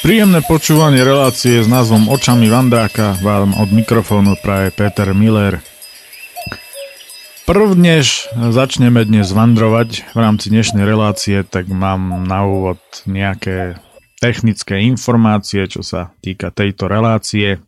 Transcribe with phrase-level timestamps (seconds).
[0.00, 5.60] Príjemné počúvanie relácie s názvom Očami Vandráka vám od mikrofónu praje Peter Miller.
[7.44, 13.76] Prvnež začneme dnes vandrovať v rámci dnešnej relácie, tak mám na úvod nejaké
[14.24, 17.60] technické informácie, čo sa týka tejto relácie.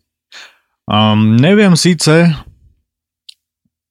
[0.88, 2.32] Um, neviem síce,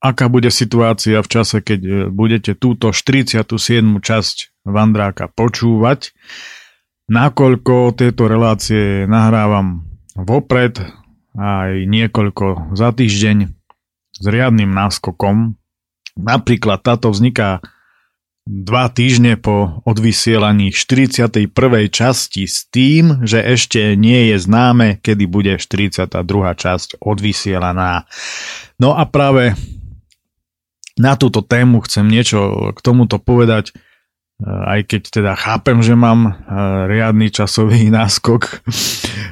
[0.01, 3.45] aká bude situácia v čase, keď budete túto 47.
[4.01, 6.09] časť Vandráka počúvať,
[7.11, 9.83] nakoľko tieto relácie nahrávam
[10.15, 10.79] vopred
[11.35, 13.51] aj niekoľko za týždeň
[14.15, 15.59] s riadnym náskokom.
[16.15, 17.59] Napríklad táto vzniká
[18.47, 21.51] dva týždne po odvysielaní 41.
[21.91, 26.09] časti s tým, že ešte nie je známe, kedy bude 42.
[26.57, 28.07] časť odvysielaná.
[28.81, 29.55] No a práve
[30.99, 33.71] na túto tému chcem niečo k tomuto povedať
[34.41, 36.33] aj keď teda chápem, že mám eh,
[36.89, 38.65] riadny časový náskok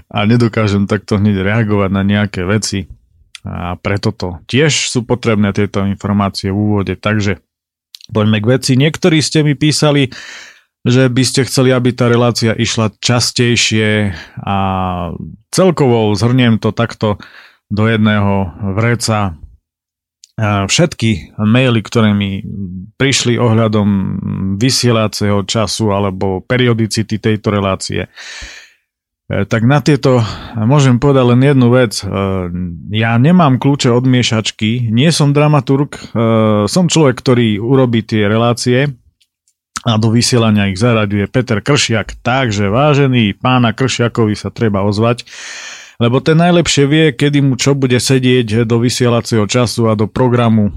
[0.10, 2.86] a nedokážem takto hneď reagovať na nejaké veci.
[3.48, 6.94] A preto to tiež sú potrebné tieto informácie v úvode.
[7.00, 7.40] Takže
[8.12, 8.72] poďme k veci.
[8.76, 10.12] Niektorí ste mi písali,
[10.84, 14.12] že by ste chceli, aby tá relácia išla častejšie
[14.44, 14.58] a
[15.56, 17.16] celkovo zhrniem to takto
[17.72, 19.40] do jedného vreca
[20.40, 22.40] všetky maily, ktoré mi
[22.96, 23.88] prišli ohľadom
[24.60, 28.10] vysielacieho času alebo periodicity tejto relácie, e,
[29.48, 30.24] tak na tieto
[30.56, 31.94] môžem povedať len jednu vec.
[32.00, 32.06] E,
[32.96, 36.02] ja nemám kľúče od miešačky, nie som dramaturg, e,
[36.68, 38.96] som človek, ktorý urobí tie relácie
[39.88, 42.20] a do vysielania ich zaraďuje Peter Kršiak.
[42.20, 45.24] Takže vážený pána Kršiakovi sa treba ozvať
[46.00, 50.72] lebo ten najlepšie vie, kedy mu čo bude sedieť do vysielacieho času a do programu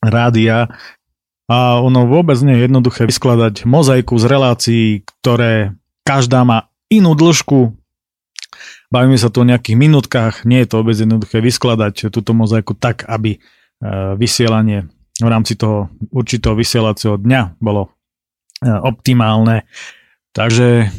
[0.00, 0.72] rádia.
[1.46, 7.70] A ono vôbec nie je jednoduché vyskladať mozaiku z relácií, ktoré každá má inú dĺžku.
[8.90, 13.06] Bavíme sa tu o nejakých minútkach, nie je to vôbec jednoduché vyskladať túto mozaiku tak,
[13.06, 13.38] aby e,
[14.18, 14.90] vysielanie
[15.22, 17.90] v rámci toho určitého vysielacieho dňa bolo
[18.62, 19.66] e, optimálne.
[20.34, 20.90] Takže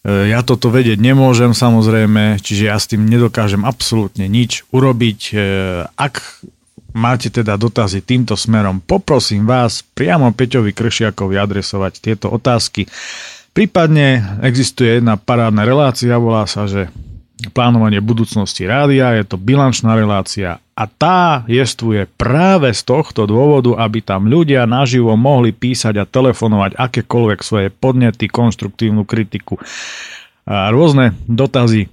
[0.00, 5.20] ja toto vedieť nemôžem samozrejme, čiže ja s tým nedokážem absolútne nič urobiť.
[5.28, 5.34] E,
[5.92, 6.40] ak
[6.96, 12.88] máte teda dotazy týmto smerom, poprosím vás priamo Peťovi Kršiakovi adresovať tieto otázky.
[13.52, 16.88] Prípadne existuje jedna parádna relácia, volá sa, že
[17.48, 24.00] plánovanie budúcnosti rádia, je to bilančná relácia a tá jestvuje práve z tohto dôvodu, aby
[24.00, 29.60] tam ľudia naživo mohli písať a telefonovať akékoľvek svoje podnety, konštruktívnu kritiku
[30.48, 31.92] a rôzne dotazy,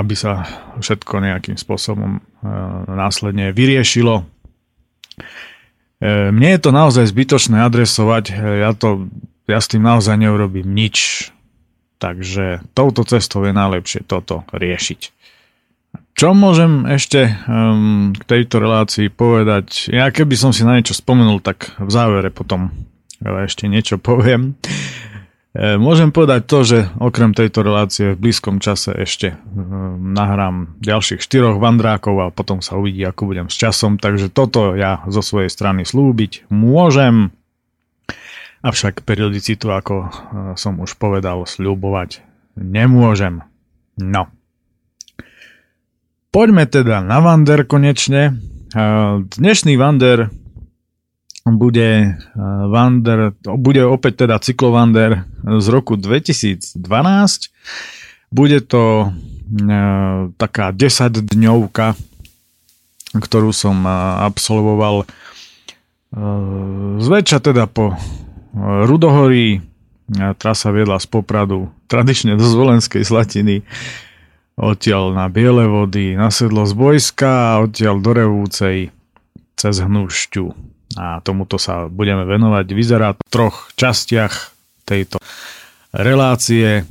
[0.00, 0.48] aby sa
[0.80, 2.24] všetko nejakým spôsobom
[2.88, 4.24] následne vyriešilo.
[6.00, 8.24] E, mne je to naozaj zbytočné adresovať,
[8.64, 9.12] ja, to,
[9.44, 11.28] ja s tým naozaj neurobím nič
[12.00, 15.00] Takže touto cestou je najlepšie toto riešiť.
[16.16, 19.92] Čo môžem ešte um, k tejto relácii povedať?
[19.92, 22.72] Ja keby som si na niečo spomenul, tak v závere potom
[23.20, 24.56] ešte niečo poviem.
[25.50, 31.18] E, môžem povedať to, že okrem tejto relácie v blízkom čase ešte um, nahrám ďalších
[31.18, 33.98] štyroch vandrákov a potom sa uvidí, ako budem s časom.
[33.98, 37.34] Takže toto ja zo svojej strany slúbiť môžem.
[38.60, 40.08] Avšak periodicitu, ako e,
[40.60, 42.20] som už povedal, sľubovať
[42.60, 43.40] nemôžem.
[43.96, 44.28] No.
[46.28, 48.36] Poďme teda na Vander konečne.
[48.36, 48.84] E,
[49.24, 50.28] dnešný Vander
[51.48, 52.36] bude, e,
[52.68, 56.76] Vander, bude opäť teda cyklovander z roku 2012.
[58.28, 59.10] Bude to
[60.38, 61.98] taká 10 dňovka,
[63.18, 63.82] ktorú som
[64.22, 65.10] absolvoval
[67.02, 67.98] zväčša teda po
[68.56, 69.62] Rudohorí,
[70.38, 73.62] trasa viedla z Popradu, tradične do Zvolenskej Slatiny,
[74.58, 78.90] odtiaľ na Biele vody, na sedlo z Bojska odtiaľ do Revúcej
[79.54, 80.44] cez Hnušťu.
[80.98, 82.66] A tomuto sa budeme venovať.
[82.74, 84.50] Vyzerá v troch častiach
[84.82, 85.22] tejto
[85.94, 86.82] relácie.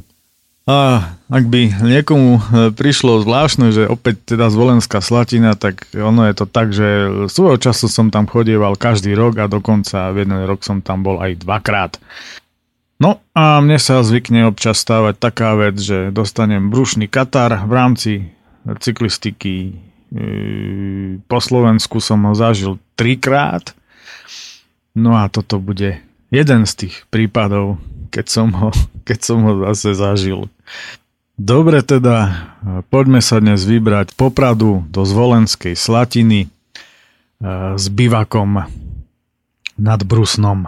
[0.70, 1.02] A
[1.34, 6.46] ak by niekomu e, prišlo zvláštne, že opäť teda zvolenská slatina, tak ono je to
[6.46, 10.86] tak, že svojho času som tam chodieval každý rok a dokonca v jeden rok som
[10.86, 11.98] tam bol aj dvakrát.
[13.02, 18.12] No a mne sa zvykne občas stávať taká vec, že dostanem brušný katar v rámci
[18.70, 19.74] cyklistiky.
[20.14, 23.74] E, po Slovensku som ho zažil trikrát.
[24.94, 25.98] No a toto bude
[26.30, 28.74] jeden z tých prípadov, keď som ho,
[29.08, 30.50] keď som ho zase zažil.
[31.40, 32.52] Dobre teda,
[32.92, 36.48] poďme sa dnes vybrať popradu do Zvolenskej Slatiny e,
[37.80, 38.68] s bivakom
[39.80, 40.68] nad Brusnom.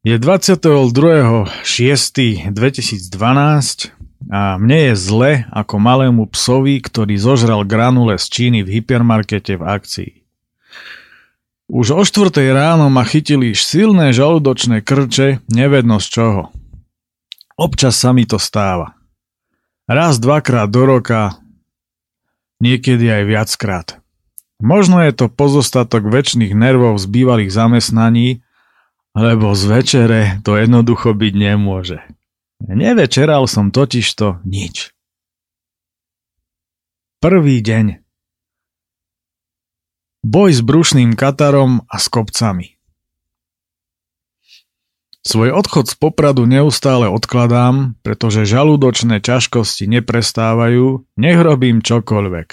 [0.00, 2.56] Je 22.6.2012
[4.32, 9.64] a mne je zle ako malému psovi, ktorý zožral granule z Číny v hypermarkete v
[9.64, 10.23] akcii.
[11.74, 16.42] Už o 4 ráno ma chytili silné žalúdočné krče, nevedno z čoho.
[17.58, 18.94] Občas sa mi to stáva.
[19.90, 21.34] Raz, dvakrát do roka,
[22.62, 23.86] niekedy aj viackrát.
[24.62, 28.46] Možno je to pozostatok väčšných nervov z bývalých zamestnaní,
[29.18, 31.98] lebo z večere to jednoducho byť nemôže.
[32.62, 34.94] Nevečeral som totižto nič.
[37.18, 38.03] Prvý deň.
[40.24, 42.80] Boj s brušným katarom a s kopcami.
[45.20, 52.48] Svoj odchod z Popradu neustále odkladám, pretože žalúdočné ťažkosti neprestávajú, nech robím čokoľvek.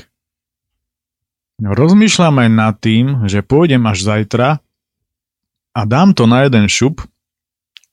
[1.64, 4.60] Rozmýšľam aj nad tým, že pôjdem až zajtra
[5.72, 7.08] a dám to na jeden šup,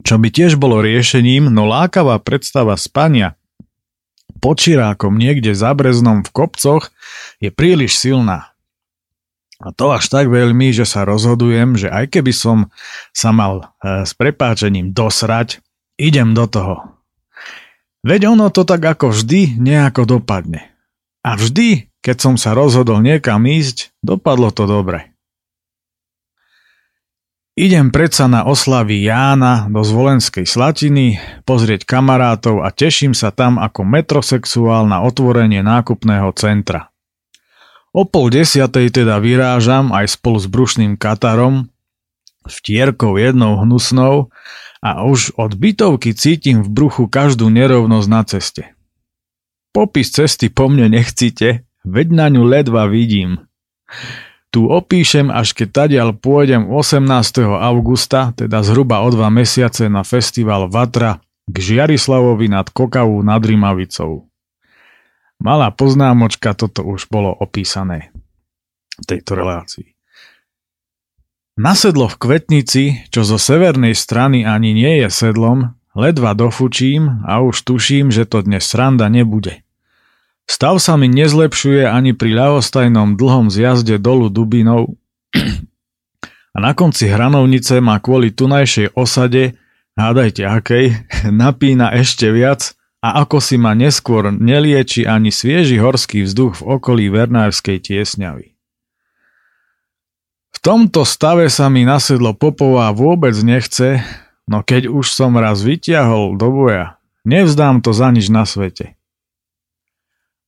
[0.02, 3.38] čo by tiež bolo riešením, no lákavá predstava spania
[4.38, 4.62] pod
[5.18, 6.94] niekde za breznom v kopcoch
[7.42, 8.54] je príliš silná.
[9.58, 12.70] A to až tak veľmi, že sa rozhodujem, že aj keby som
[13.10, 15.58] sa mal e, s prepáčením dosrať,
[15.98, 16.76] idem do toho.
[18.06, 20.70] Veď ono to tak ako vždy nejako dopadne.
[21.26, 25.10] A vždy, keď som sa rozhodol niekam ísť, dopadlo to dobre.
[27.58, 33.82] Idem predsa na oslavy Jána do Zvolenskej Slatiny, pozrieť kamarátov a teším sa tam ako
[33.82, 36.87] metrosexuál na otvorenie nákupného centra.
[37.96, 41.72] O pol desiatej teda vyrážam aj spolu s brušným katarom,
[42.44, 44.28] vtierkou jednou hnusnou
[44.84, 48.64] a už od bytovky cítim v bruchu každú nerovnosť na ceste.
[49.72, 53.44] Popis cesty po mne nechcite, veď na ňu ledva vidím.
[54.48, 57.04] Tu opíšem, až keď tadiaľ pôjdem 18.
[57.44, 64.27] augusta, teda zhruba o dva mesiace na festival Vatra k Žiarislavovi nad Kokavou nad Rimavicou.
[65.38, 68.10] Malá poznámočka, toto už bolo opísané
[68.98, 69.94] v tejto relácii.
[71.58, 77.66] Nasedlo v Kvetnici, čo zo severnej strany ani nie je sedlom, ledva dofučím a už
[77.66, 79.62] tuším, že to dnes sranda nebude.
[80.46, 84.98] Stav sa mi nezlepšuje ani pri ľavostajnom dlhom zjazde dolu Dubinou
[86.54, 89.58] a na konci hranovnice má kvôli tunajšej osade,
[89.98, 90.86] hádajte akej,
[91.42, 97.06] napína ešte viac a ako si ma neskôr nelieči ani svieži horský vzduch v okolí
[97.10, 98.58] Vernárskej tiesňavy.
[100.48, 104.02] V tomto stave sa mi nasedlo Popová vôbec nechce,
[104.50, 108.98] no keď už som raz vytiahol do boja, nevzdám to za nič na svete.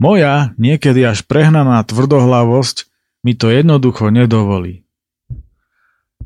[0.01, 2.89] Moja, niekedy až prehnaná tvrdohlavosť,
[3.21, 4.83] mi to jednoducho nedovolí.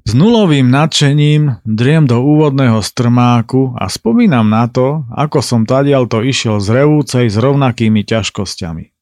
[0.05, 6.21] S nulovým nadšením driem do úvodného strmáku a spomínam na to, ako som tadiaľ to
[6.21, 8.93] išiel z revúcej s rovnakými ťažkosťami.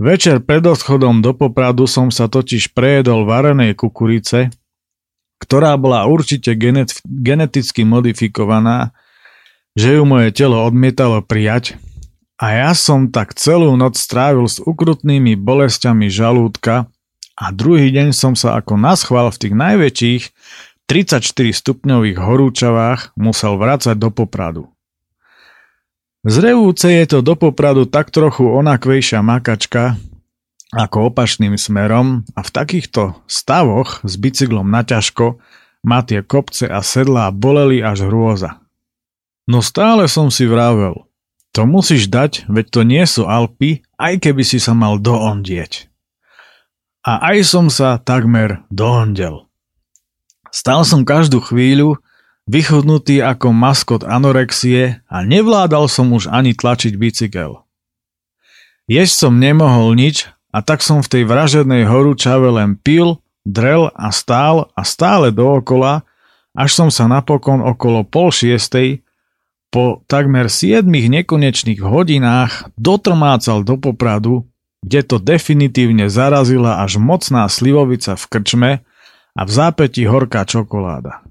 [0.00, 4.54] Večer pred odchodom do Popradu som sa totiž prejedol varenej kukurice,
[5.42, 8.94] ktorá bola určite genet- geneticky modifikovaná,
[9.74, 11.76] že ju moje telo odmietalo prijať
[12.40, 16.88] a ja som tak celú noc strávil s ukrutnými bolestiami žalúdka
[17.40, 20.22] a druhý deň som sa ako naschval v tých najväčších
[20.84, 21.24] 34
[21.56, 24.68] stupňových horúčavách musel vrácať do Popradu.
[26.20, 29.96] Zrevúce je to do Popradu tak trochu onakvejšia makačka
[30.76, 35.40] ako opačným smerom a v takýchto stavoch s bicyklom naťažko
[35.80, 38.60] ma tie kopce a sedlá boleli až hrôza.
[39.48, 41.00] No stále som si vravel–
[41.50, 45.89] to musíš dať, veď to nie sú Alpy, aj keby si sa mal doondieť.
[47.00, 49.48] A aj som sa takmer doondel.
[50.52, 51.96] Stal som každú chvíľu,
[52.44, 57.62] vychodnutý ako maskot anorexie a nevládal som už ani tlačiť bicykel.
[58.90, 64.10] Jesť som nemohol nič a tak som v tej vražednej horúčave len pil, drel a
[64.10, 66.02] stál a stále dookola,
[66.52, 69.06] až som sa napokon okolo pol šiestej
[69.70, 74.49] po takmer 7 nekonečných hodinách dotrmácal do Popradu,
[74.80, 78.70] kde to definitívne zarazila až mocná slivovica v krčme
[79.36, 81.22] a v zápäti horká čokoláda.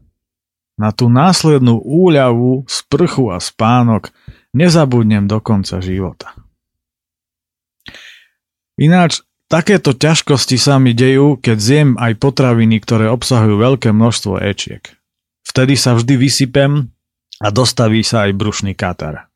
[0.79, 4.15] Na tú následnú úľavu, sprchu a spánok
[4.55, 6.31] nezabudnem do konca života.
[8.79, 9.19] Ináč,
[9.51, 14.95] takéto ťažkosti sa mi dejú, keď zjem aj potraviny, ktoré obsahujú veľké množstvo ečiek.
[15.43, 16.87] Vtedy sa vždy vysypem
[17.43, 19.27] a dostaví sa aj brušný katar.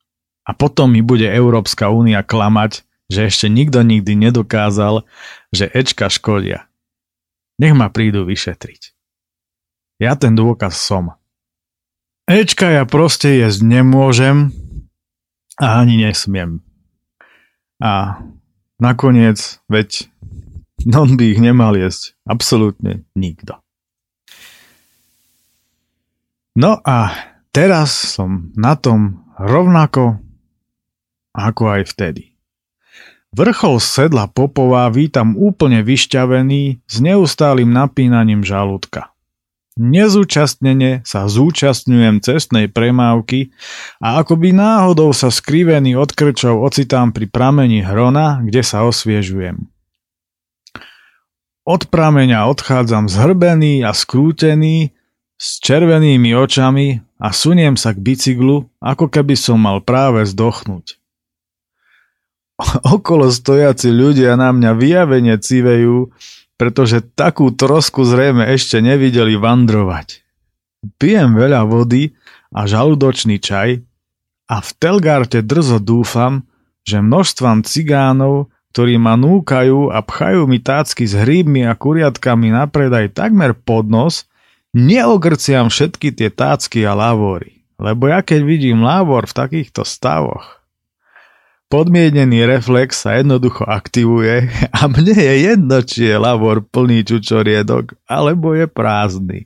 [0.47, 5.03] A potom mi bude Európska únia klamať, že ešte nikto nikdy nedokázal,
[5.51, 6.67] že Ečka škodia.
[7.59, 8.93] Nech ma prídu vyšetriť.
[10.01, 11.15] Ja ten dôkaz som.
[12.25, 14.51] Ečka ja proste jesť nemôžem
[15.59, 16.63] a ani nesmiem.
[17.83, 18.23] A
[18.79, 20.07] nakoniec, veď
[20.87, 23.59] non by ich nemal jesť absolútne nikto.
[26.53, 27.11] No a
[27.49, 30.21] teraz som na tom rovnako
[31.33, 32.32] ako aj vtedy.
[33.33, 39.09] Vrchol sedla Popová vítam úplne vyšťavený s neustálým napínaním žalúdka.
[39.73, 43.49] Nezúčastnene sa zúčastňujem cestnej premávky
[43.97, 49.65] a akoby náhodou sa skrivený od krčov ocitám pri pramení hrona, kde sa osviežujem.
[51.65, 54.93] Od prameňa odchádzam zhrbený a skrútený,
[55.41, 61.01] s červenými očami a suniem sa k bicyklu, ako keby som mal práve zdochnúť.
[62.95, 66.13] Okolo stojaci ľudia na mňa vyjavene civejú,
[66.57, 70.21] pretože takú trosku zrejme ešte nevideli vandrovať.
[70.99, 72.13] Pijem veľa vody
[72.53, 73.81] a žalúdočný čaj
[74.51, 76.45] a v Telgarte drzo dúfam,
[76.83, 82.67] že množstvom cigánov, ktorí ma núkajú a pchajú mi tácky s hríbmi a kuriatkami na
[82.67, 84.27] predaj takmer pod nos,
[84.75, 87.63] neogrciam všetky tie tácky a lavory.
[87.79, 90.62] Lebo ja keď vidím lávor v takýchto stavoch,
[91.71, 98.53] Podmienený reflex sa jednoducho aktivuje a mne je jedno, či je lavor plný čučoriedok, alebo
[98.53, 99.39] je prázdny.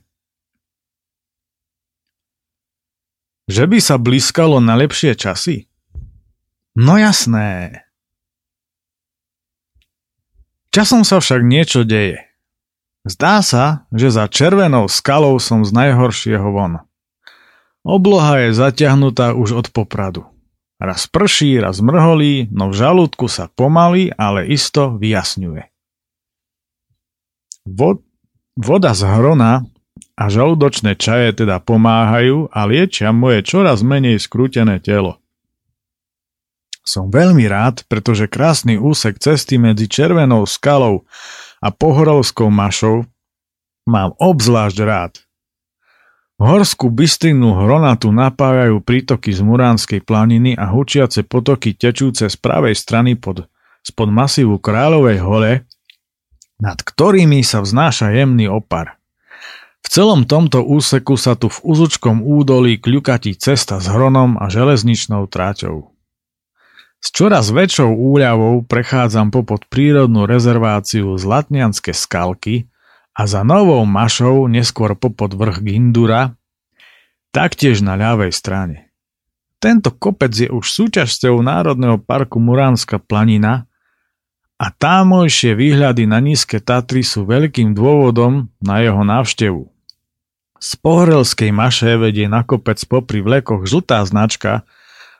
[3.48, 5.72] Že by sa blízkalo na lepšie časy?
[6.76, 7.88] No jasné.
[10.68, 12.28] Časom sa však niečo deje.
[13.08, 16.84] Zdá sa, že za červenou skalou som z najhoršieho von.
[17.88, 20.28] Obloha je zatiahnutá už od popradu.
[20.78, 25.66] Raz prší, raz mrholí, no v žalúdku sa pomaly, ale isto vyjasňuje.
[27.66, 28.06] Vod,
[28.54, 29.66] voda z hrona
[30.14, 35.18] a žalúdočné čaje teda pomáhajú a liečia moje čoraz menej skrútené telo.
[36.86, 41.04] Som veľmi rád, pretože krásny úsek cesty medzi Červenou skalou
[41.58, 43.02] a Pohorovskou mašou
[43.84, 45.12] mám obzvlášť rád–
[46.38, 53.18] Horskú bystrinu Hronatu napájajú prítoky z Muránskej planiny a hučiace potoky tečúce z pravej strany
[53.18, 53.50] pod,
[53.82, 55.52] spod masívu Kráľovej hole,
[56.62, 59.02] nad ktorými sa vznáša jemný opar.
[59.82, 65.26] V celom tomto úseku sa tu v úzučkom údolí kľukatí cesta s hronom a železničnou
[65.26, 65.90] tráťou.
[67.02, 72.70] S čoraz väčšou úľavou prechádzam popod prírodnú rezerváciu Zlatnianske skalky,
[73.18, 76.38] a za novou mašou neskôr popod vrch Gindura,
[77.34, 78.94] taktiež na ľavej strane.
[79.58, 83.66] Tento kopec je už súčasťou Národného parku Muránska planina
[84.54, 89.66] a támojšie výhľady na nízke Tatry sú veľkým dôvodom na jeho návštevu.
[90.62, 94.62] Z Pohrelskej maše vedie na kopec popri vlekoch žltá značka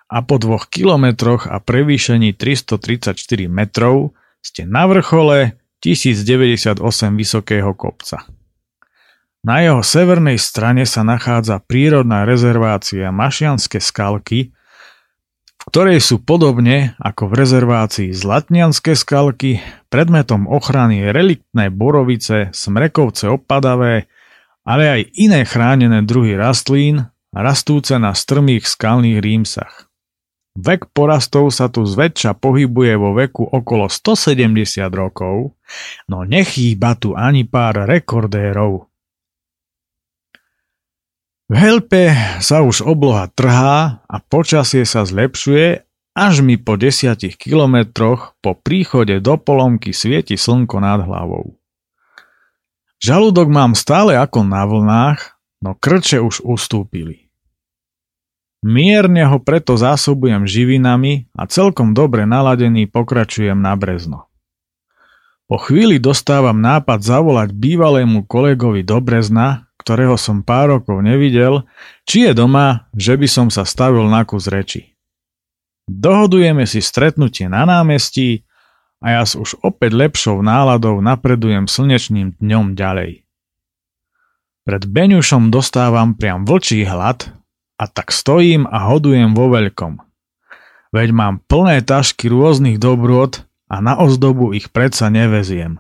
[0.07, 3.19] a po dvoch kilometroch a prevýšení 334
[3.51, 6.83] metrov ste na vrchole 1098
[7.15, 8.27] vysokého kopca.
[9.47, 14.51] Na jeho severnej strane sa nachádza prírodná rezervácia Mašianske skalky,
[15.59, 24.11] v ktorej sú podobne ako v rezervácii Zlatnianske skalky predmetom ochrany reliktné borovice, smrekovce opadavé,
[24.69, 29.88] ale aj iné chránené druhy rastlín rastúce na strmých skalných rímsach.
[30.59, 35.55] Vek porastov sa tu zväčša pohybuje vo veku okolo 170 rokov,
[36.11, 38.91] no nechýba tu ani pár rekordérov.
[41.49, 42.11] V Helpe
[42.43, 45.87] sa už obloha trhá a počasie sa zlepšuje,
[46.19, 51.55] až mi po desiatich kilometroch po príchode do polomky svieti slnko nad hlavou.
[52.99, 57.28] Žalúdok mám stále ako na vlnách, no krče už ustúpili.
[58.59, 64.27] Mierne ho preto zásobujem živinami a celkom dobre naladený pokračujem na Brezno.
[65.47, 71.65] Po chvíli dostávam nápad zavolať bývalému kolegovi do Brezna, ktorého som pár rokov nevidel,
[72.05, 74.99] či je doma, že by som sa stavil na kus reči.
[75.89, 78.45] Dohodujeme si stretnutie na námestí
[79.01, 83.23] a ja s už opäť lepšou náladou napredujem slnečným dňom ďalej.
[84.69, 87.38] Pred Beňušom dostávam priam vlčí hlad
[87.79, 90.03] a tak stojím a hodujem vo veľkom.
[90.91, 95.79] Veď mám plné tašky rôznych dobrôd a na ozdobu ich predsa neveziem.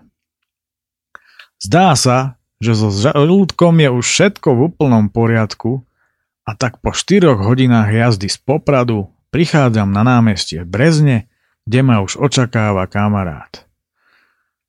[1.58, 5.82] Zdá sa, že so žalúdkom je už všetko v úplnom poriadku
[6.46, 11.18] a tak po 4 hodinách jazdy z Popradu prichádzam na námestie v Brezne,
[11.66, 13.66] kde ma už očakáva kamarát.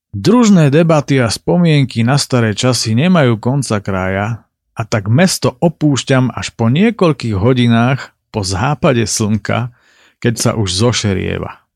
[0.10, 4.49] Družné debaty a spomienky na staré časy nemajú konca kraja
[4.80, 9.76] a tak mesto opúšťam až po niekoľkých hodinách po západe slnka,
[10.24, 11.68] keď sa už zošerieva.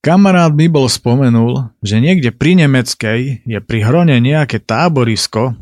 [0.00, 5.58] Kamarát mi bol spomenul, že niekde pri Nemeckej je pri Hrone nejaké táborisko,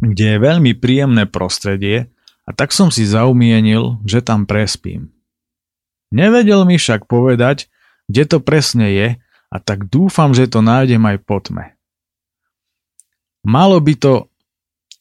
[0.00, 2.10] kde je veľmi príjemné prostredie
[2.42, 5.14] a tak som si zaumienil, že tam prespím.
[6.10, 7.68] Nevedel mi však povedať,
[8.08, 9.08] kde to presne je
[9.52, 11.76] a tak dúfam, že to nájdem aj po tme.
[13.44, 14.32] Malo by to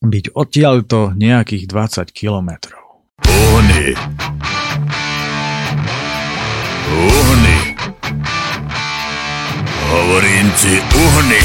[0.03, 3.07] byť odtiaľto nejakých 20 kilometrov.
[3.24, 3.95] Uhni.
[6.93, 7.60] Uhni.
[9.88, 11.43] Hovorím ti, uhni.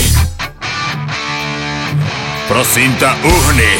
[2.50, 3.74] Prosím ťa, uhni.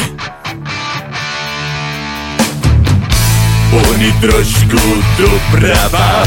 [3.69, 4.81] Uhni trošku
[5.19, 6.23] doprava.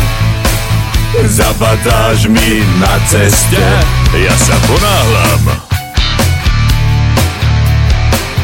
[1.26, 3.64] Zabadáš mi na ceste.
[4.16, 5.71] Ja sa ponáhľam.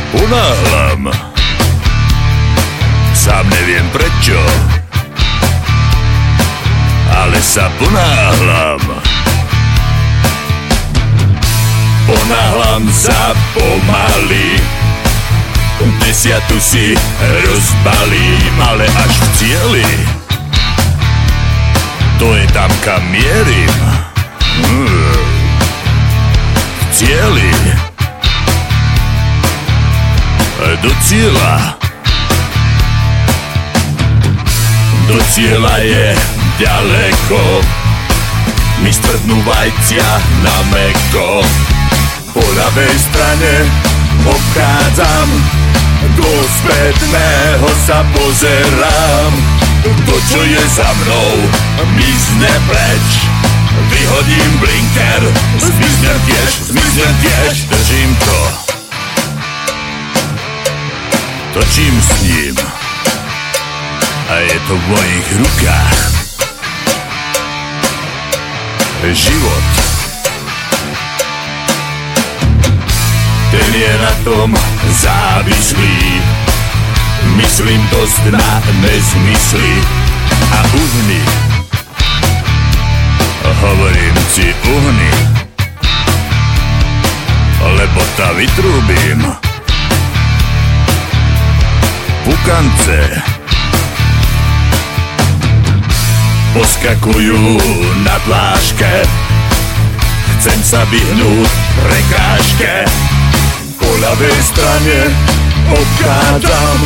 [0.08, 1.12] Ponáhľam.
[3.12, 4.40] Sám neviem prečo,
[7.12, 8.80] ale sa ponáhľam.
[12.08, 14.56] Ponáhľam sa pomaly,
[16.08, 19.90] desiatu si rozbalím, ale až v cieli.
[22.16, 23.76] To je tam, kam mierim.
[24.64, 25.20] Hmm.
[26.80, 27.87] V cieli
[30.58, 31.78] do cieľa.
[35.06, 36.06] Do cieľa je
[36.58, 37.42] ďaleko,
[38.82, 40.08] mi stvrtnú vajcia
[40.42, 41.46] na meko.
[42.34, 43.54] Po ľavej strane
[44.26, 45.28] obchádzam,
[46.18, 49.32] do spätného sa pozerám.
[49.86, 51.32] To, čo je za mnou,
[51.94, 53.08] mizne preč.
[53.94, 55.22] Vyhodím blinker,
[55.62, 58.67] zmiznem tiež, zmiznem tiež, držím to
[61.58, 62.56] točím s ním.
[64.30, 65.98] A je to v mojich rukách.
[69.08, 69.66] Život.
[73.50, 74.54] Ten je na tom
[75.02, 75.98] závislý.
[77.34, 79.74] Myslím dosť na nezmysly
[80.54, 81.22] a uhny
[83.58, 85.12] Hovorím si uhny
[87.58, 89.47] Lebo ta vytrúbím
[92.28, 93.00] pukance.
[96.52, 97.56] Poskakujú
[98.04, 99.08] na pláške
[100.38, 101.50] Chcem sa vyhnúť
[101.82, 102.86] prekážke.
[103.74, 105.10] Po ľavej strane
[105.66, 106.78] obchádzam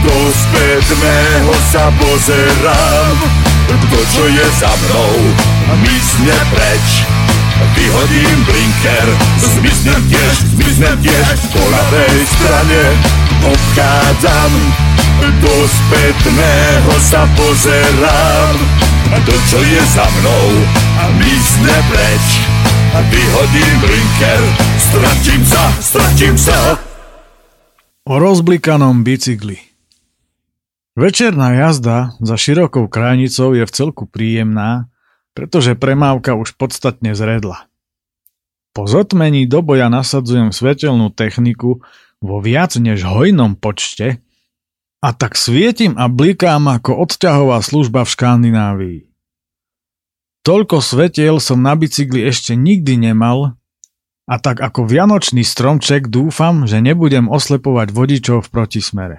[0.00, 3.16] Do spätného sa pozerám.
[3.68, 5.12] To, čo je za mnou,
[5.84, 7.19] mysne preč
[7.76, 12.82] Vyhodím blinker, zmiznem tiež, zmiznem tiež Po ľavej strane.
[13.40, 14.52] Obchádzam
[15.40, 18.56] Do spätného sa pozerám
[19.10, 20.46] To, čo je za mnou
[21.00, 22.26] a mysne preč.
[22.90, 24.42] Vyhodím blinker,
[24.76, 26.58] stratím sa, stratím sa.
[28.02, 29.70] O rozblikanom bicykli.
[30.98, 34.89] Večerná jazda za širokou krajnicou je v celku príjemná,
[35.40, 37.64] pretože premávka už podstatne zredla.
[38.76, 41.80] Po zotmení do boja nasadzujem svetelnú techniku
[42.20, 44.20] vo viac než hojnom počte
[45.00, 49.00] a tak svietim a blikám ako odťahová služba v Škandinávii.
[50.44, 53.56] Toľko svetiel som na bicykli ešte nikdy nemal
[54.28, 59.18] a tak ako vianočný stromček dúfam, že nebudem oslepovať vodičov v protismere.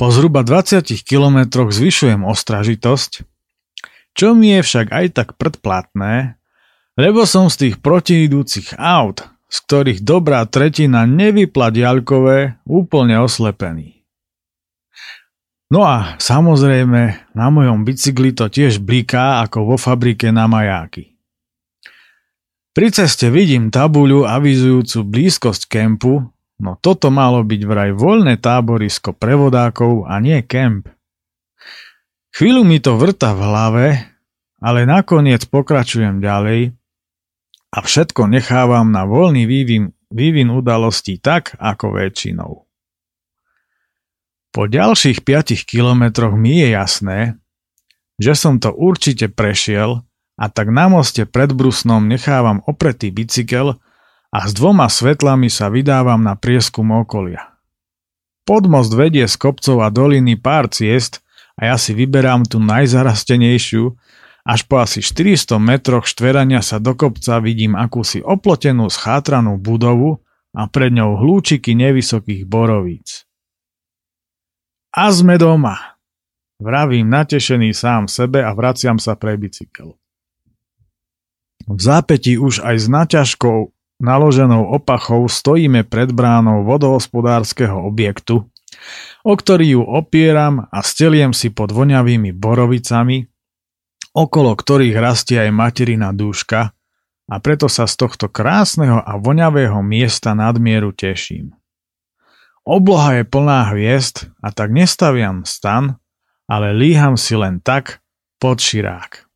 [0.00, 3.28] Po zhruba 20 kilometroch zvyšujem ostražitosť,
[4.18, 6.34] čo mi je však aj tak predplatné,
[6.98, 14.04] lebo som z tých protiidúcich aut z ktorých dobrá tretina nevypla diaľkové, úplne oslepený.
[15.68, 21.16] No a samozrejme, na mojom bicykli to tiež bliká ako vo fabrike na majáky.
[22.72, 26.24] Pri ceste vidím tabuľu avizujúcu blízkosť kempu,
[26.60, 30.88] no toto malo byť vraj voľné táborisko prevodákov a nie kemp.
[32.34, 33.86] Chvíľu mi to vrta v hlave,
[34.58, 36.76] ale nakoniec pokračujem ďalej
[37.72, 42.68] a všetko nechávam na voľný vývin, vývin udalostí tak, ako väčšinou.
[44.48, 47.18] Po ďalších 5 kilometroch mi je jasné,
[48.18, 50.02] že som to určite prešiel
[50.34, 53.78] a tak na moste pred Brusnom nechávam opretý bicykel
[54.28, 57.56] a s dvoma svetlami sa vydávam na prieskum okolia.
[58.48, 61.20] Pod most vedie z kopcov a doliny pár ciest
[61.58, 63.98] a ja si vyberám tú najzarastenejšiu,
[64.46, 70.22] až po asi 400 metroch štverania sa do kopca vidím akúsi oplotenú schátranou budovu
[70.54, 73.28] a pred ňou hlúčiky nevysokých borovíc.
[74.94, 76.00] A sme doma,
[76.56, 79.98] vravím natešený sám sebe a vraciam sa pre bicykel.
[81.68, 83.58] V zápäti už aj s naťažkou
[84.00, 88.48] naloženou opachou stojíme pred bránou vodohospodárskeho objektu,
[89.24, 93.26] o ktorý ju opieram a steliem si pod voňavými borovicami,
[94.16, 96.72] okolo ktorých rastie aj materina dúška
[97.28, 101.52] a preto sa z tohto krásneho a voňavého miesta nadmieru teším.
[102.64, 105.96] Obloha je plná hviezd a tak nestaviam stan,
[106.48, 108.00] ale líham si len tak
[108.40, 109.28] pod širák.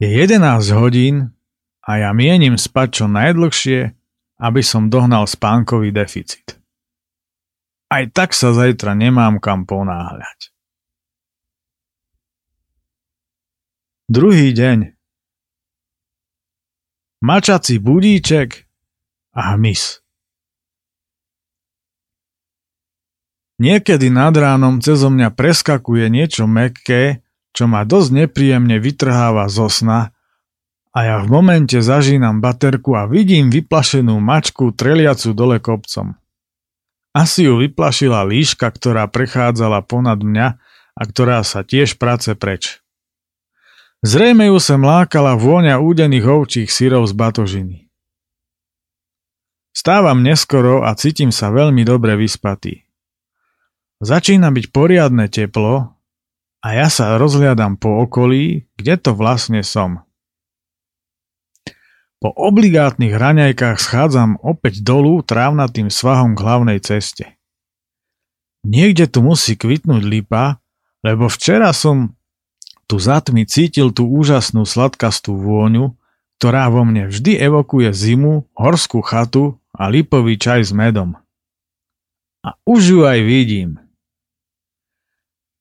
[0.00, 0.40] Je 11
[0.76, 1.36] hodín
[1.84, 3.92] a ja mienim spať čo najdlhšie,
[4.40, 6.59] aby som dohnal spánkový deficit.
[7.90, 10.54] Aj tak sa zajtra nemám kam ponáhľať.
[14.06, 14.94] Druhý deň.
[17.20, 18.70] Mačací budíček
[19.34, 20.06] a hmyz.
[23.60, 30.14] Niekedy nad ránom cezo mňa preskakuje niečo mekké, čo ma dosť nepríjemne vytrháva zo sna
[30.90, 36.19] a ja v momente zažínam baterku a vidím vyplašenú mačku treliacu dole kopcom.
[37.10, 40.48] Asi ju vyplašila líška, ktorá prechádzala ponad mňa
[40.94, 42.78] a ktorá sa tiež prace preč.
[44.00, 47.76] Zrejme ju sem lákala vôňa údených ovčích syrov z batožiny.
[49.76, 52.86] Stávam neskoro a cítim sa veľmi dobre vyspatý.
[54.00, 55.92] Začína byť poriadne teplo
[56.64, 60.00] a ja sa rozhliadam po okolí, kde to vlastne som.
[62.20, 67.40] Po obligátnych raňajkách schádzam opäť dolu trávnatým svahom k hlavnej ceste.
[68.60, 70.60] Niekde tu musí kvitnúť lipa,
[71.00, 72.12] lebo včera som
[72.84, 75.96] tu za tmy cítil tú úžasnú sladkastú vôňu,
[76.36, 81.16] ktorá vo mne vždy evokuje zimu, horskú chatu a lipový čaj s medom.
[82.44, 83.76] A už ju aj vidím–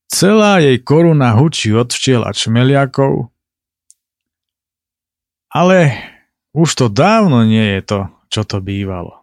[0.10, 3.30] Celá jej koruna hučí od včiel a čmeliakov,
[5.54, 5.78] ale
[6.54, 9.20] už to dávno nie je to, čo to bývalo.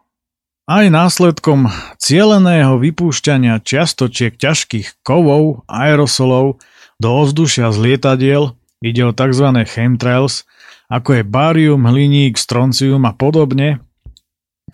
[0.67, 6.59] Aj následkom cieleného vypúšťania čiastočiek ťažkých kovov, aerosolov
[6.99, 8.51] do ovzdušia z lietadiel
[8.83, 9.47] ide o tzv.
[9.63, 10.43] chemtrails,
[10.91, 13.79] ako je barium, hliník, stroncium a podobne,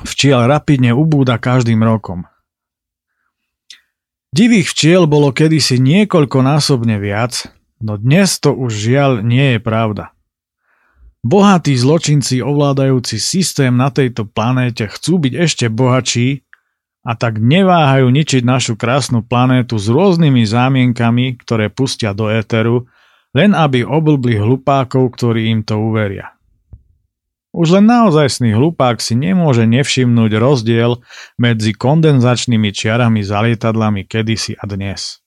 [0.02, 2.26] včiel rapidne ubúda každým rokom.
[4.34, 10.13] Divých včiel bolo kedysi niekoľkonásobne viac, no dnes to už žiaľ nie je pravda.
[11.24, 16.44] Bohatí zločinci ovládajúci systém na tejto planéte chcú byť ešte bohatší
[17.08, 22.92] a tak neváhajú ničiť našu krásnu planétu s rôznymi zámienkami, ktoré pustia do éteru,
[23.32, 26.36] len aby oblbli hlupákov, ktorí im to uveria.
[27.56, 31.00] Už len naozajstný hlupák si nemôže nevšimnúť rozdiel
[31.40, 35.24] medzi kondenzačnými čiarami za lietadlami kedysi a dnes.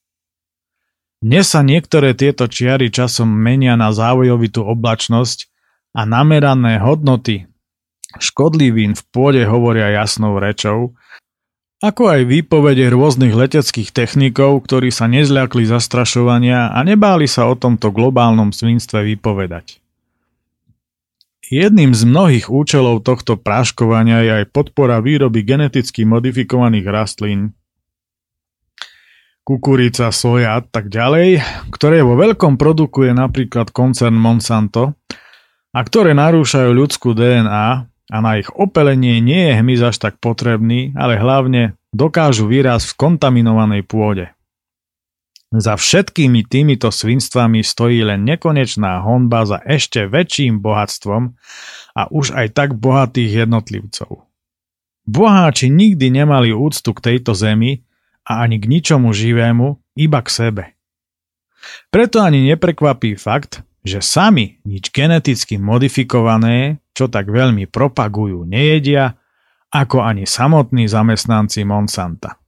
[1.25, 5.56] Dnes sa niektoré tieto čiary časom menia na závojovitú oblačnosť
[5.97, 7.49] a namerané hodnoty
[8.21, 10.97] škodlivín v pôde hovoria jasnou rečou,
[11.85, 17.93] ako aj výpovede rôznych leteckých technikov, ktorí sa nezľakli zastrašovania a nebáli sa o tomto
[17.93, 19.81] globálnom svinstve vypovedať.
[21.47, 27.55] Jedným z mnohých účelov tohto práškovania je aj podpora výroby geneticky modifikovaných rastlín,
[29.47, 31.39] kukurica, soja a tak ďalej,
[31.71, 34.99] ktoré vo veľkom produkuje napríklad koncern Monsanto
[35.77, 37.69] a ktoré narúšajú ľudskú DNA
[38.09, 42.97] a na ich opelenie nie je hmyz až tak potrebný, ale hlavne dokážu výraz v
[42.97, 44.33] kontaminovanej pôde.
[45.53, 51.37] Za všetkými týmito svinstvami stojí len nekonečná honba za ešte väčším bohatstvom
[51.93, 54.25] a už aj tak bohatých jednotlivcov.
[55.07, 57.85] Boháči nikdy nemali úctu k tejto zemi
[58.27, 60.65] a ani k ničomu živému, iba k sebe.
[61.95, 69.15] Preto ani neprekvapí fakt, že sami nič geneticky modifikované, čo tak veľmi propagujú, nejedia,
[69.71, 72.43] ako ani samotní zamestnanci Monsanta.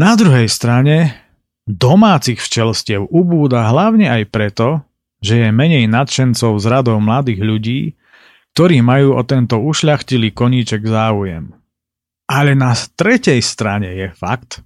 [0.00, 1.12] Na druhej strane,
[1.68, 4.68] domácich včelstiev ubúda hlavne aj preto,
[5.20, 7.80] že je menej nadšencov z radou mladých ľudí,
[8.56, 11.52] ktorí majú o tento ušľachtilý koníček záujem.
[12.32, 14.64] Ale na tretej strane je fakt,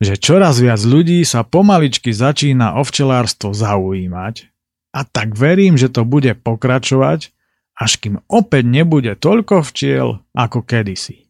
[0.00, 4.48] že čoraz viac ľudí sa pomaličky začína o včelárstvo zaujímať
[4.96, 7.30] a tak verím, že to bude pokračovať,
[7.76, 11.28] až kým opäť nebude toľko včiel ako kedysi.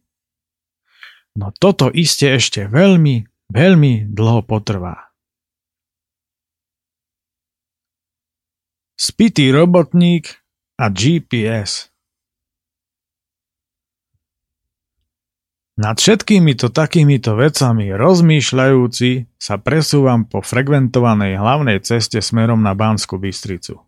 [1.35, 5.11] No toto iste ešte veľmi, veľmi dlho potrvá.
[8.95, 10.39] Spitý robotník
[10.79, 11.90] a GPS
[15.79, 23.79] Nad všetkýmito takýmito vecami rozmýšľajúci sa presúvam po frekventovanej hlavnej ceste smerom na Bánsku Bystricu.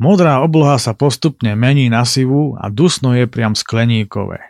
[0.00, 4.40] Modrá obloha sa postupne mení na sivú a dusno je priam skleníkové.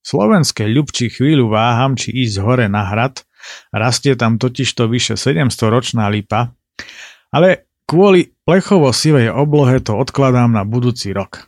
[0.00, 3.20] Slovenské ľubči chvíľu váham, či ísť hore na hrad,
[3.76, 6.56] rastie tam totižto vyše 700 ročná lipa,
[7.28, 11.44] ale kvôli plechovo-sivej oblohe to odkladám na budúci rok.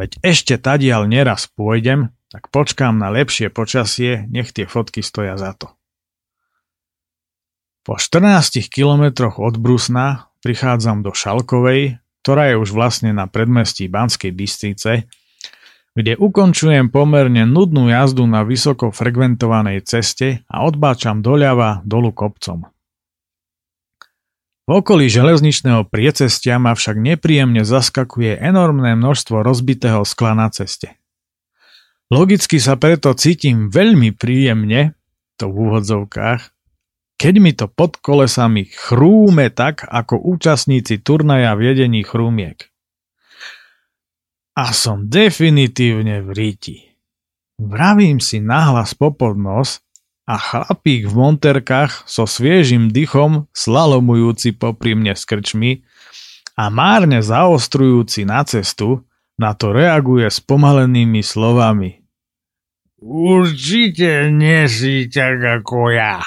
[0.00, 5.50] Veď ešte tadiaľ neraz pôjdem, tak počkám na lepšie počasie, nech tie fotky stoja za
[5.58, 5.74] to.
[7.82, 14.30] Po 14 kilometroch od Brusna prichádzam do Šalkovej, ktorá je už vlastne na predmestí Banskej
[14.30, 15.10] Bystrice,
[15.98, 22.70] kde ukončujem pomerne nudnú jazdu na vysoko frekventovanej ceste a odbáčam doľava dolu kopcom.
[24.70, 30.99] V okolí železničného priecestia ma však nepríjemne zaskakuje enormné množstvo rozbitého skla na ceste.
[32.10, 34.98] Logicky sa preto cítim veľmi príjemne,
[35.38, 36.42] to v úvodzovkách,
[37.14, 42.66] keď mi to pod kolesami chrúme tak, ako účastníci turnaja viedení chrúmiek.
[44.58, 46.76] A som definitívne v ríti.
[47.60, 49.78] Vravím si nahlas popod nos
[50.26, 55.86] a chlapík v monterkách so sviežým dychom slalomujúci popri mne s krčmi
[56.58, 61.99] a márne zaostrujúci na cestu, na to reaguje spomalenými slovami.
[63.00, 66.20] Určite nie si tak ako ja.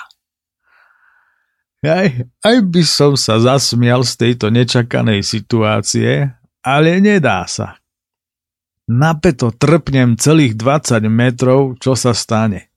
[1.83, 2.07] Aj,
[2.41, 6.33] aj by som sa zasmial z tejto nečakanej situácie,
[6.63, 7.77] ale nedá sa.
[8.87, 12.73] Napeto trpnem celých 20 metrov, čo sa stane.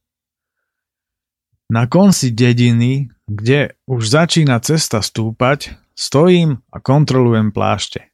[1.71, 8.11] Na konci dediny, kde už začína cesta stúpať, stojím a kontrolujem plášte.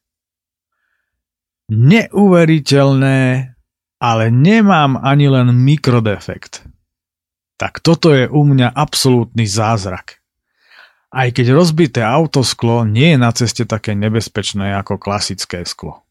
[1.69, 3.52] Neuveriteľné,
[4.03, 6.67] ale nemám ani len mikrodefekt.
[7.55, 10.19] Tak toto je u mňa absolútny zázrak.
[11.15, 16.03] Aj keď rozbité autosklo nie je na ceste také nebezpečné ako klasické sklo.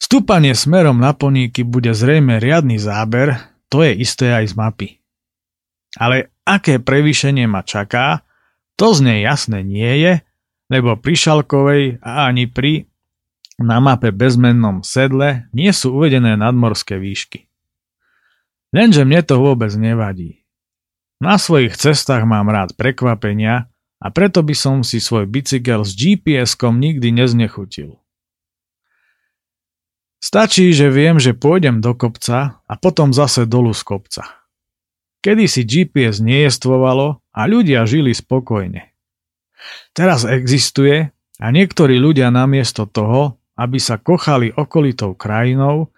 [0.00, 3.36] Stúpanie smerom na poníky bude zrejme riadny záber,
[3.68, 4.88] to je isté aj z mapy.
[6.00, 8.24] Ale aké prevýšenie ma čaká,
[8.80, 10.12] to z nej jasné nie je,
[10.72, 12.91] lebo pri Šalkovej a ani pri
[13.62, 17.46] na mape bezmennom sedle nie sú uvedené nadmorské výšky.
[18.72, 20.42] Lenže mne to vôbec nevadí.
[21.22, 23.70] Na svojich cestách mám rád prekvapenia
[24.02, 28.02] a preto by som si svoj bicykel s GPS-kom nikdy neznechutil.
[30.22, 34.24] Stačí, že viem, že pôjdem do kopca a potom zase dolu z kopca.
[35.22, 38.90] Kedy si GPS nejestvovalo a ľudia žili spokojne.
[39.94, 45.92] Teraz existuje a niektorí ľudia namiesto toho aby sa kochali okolitou krajinou,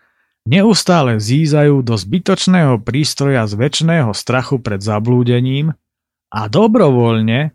[0.45, 5.73] neustále zízajú do zbytočného prístroja z väčšného strachu pred zablúdením
[6.29, 7.55] a dobrovoľne,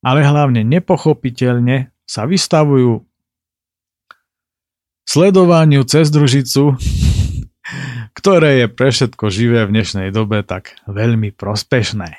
[0.00, 3.04] ale hlavne nepochopiteľne sa vystavujú
[5.04, 6.78] sledovaniu cez družicu,
[8.18, 12.18] ktoré je pre všetko živé v dnešnej dobe tak veľmi prospešné.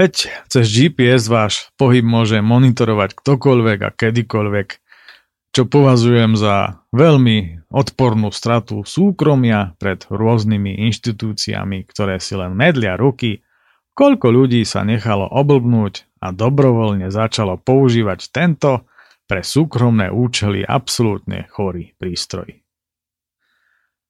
[0.00, 4.68] Veď cez GPS váš pohyb môže monitorovať ktokoľvek a kedykoľvek,
[5.52, 13.44] čo považujem za veľmi odpornú stratu súkromia pred rôznymi inštitúciami, ktoré si len medlia ruky,
[13.92, 18.88] koľko ľudí sa nechalo oblbnúť a dobrovoľne začalo používať tento
[19.28, 22.56] pre súkromné účely absolútne chorý prístroj.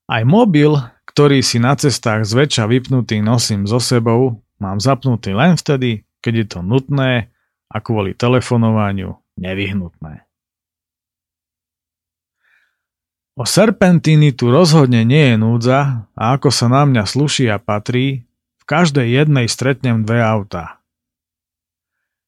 [0.07, 0.71] Aj mobil,
[1.11, 6.47] ktorý si na cestách zväčša vypnutý nosím so sebou, mám zapnutý len vtedy, keď je
[6.47, 7.33] to nutné
[7.67, 10.29] a kvôli telefonovaniu nevyhnutné.
[13.41, 18.29] O serpentíny tu rozhodne nie je núdza a ako sa na mňa sluší a patrí,
[18.61, 20.85] v každej jednej stretnem dve autá.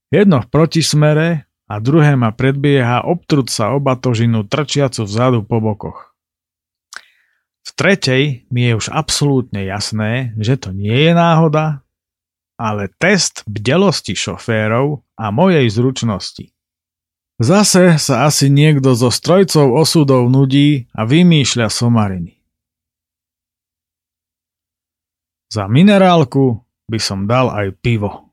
[0.09, 1.29] Jedno v protismere
[1.69, 6.17] a druhé ma predbieha obtrúca obatožinu trčiacu vzadu po bokoch.
[7.63, 11.85] V tretej mi je už absolútne jasné, že to nie je náhoda,
[12.63, 16.55] ale test bdelosti šoférov a mojej zručnosti.
[17.43, 22.39] Zase sa asi niekto zo strojcov osudov nudí a vymýšľa somariny.
[25.51, 28.31] Za minerálku by som dal aj pivo.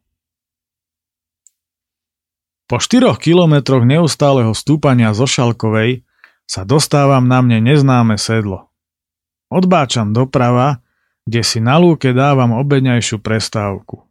[2.69, 6.05] Po 4 kilometroch neustáleho stúpania zo Šalkovej
[6.45, 8.69] sa dostávam na mne neznáme sedlo.
[9.49, 10.85] Odbáčam doprava,
[11.25, 14.08] kde si na lúke dávam obedňajšiu prestávku.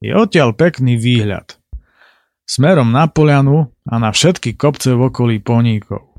[0.00, 1.60] Je odtiaľ pekný výhľad.
[2.48, 6.10] Smerom na polianu a na všetky kopce v okolí poníkov.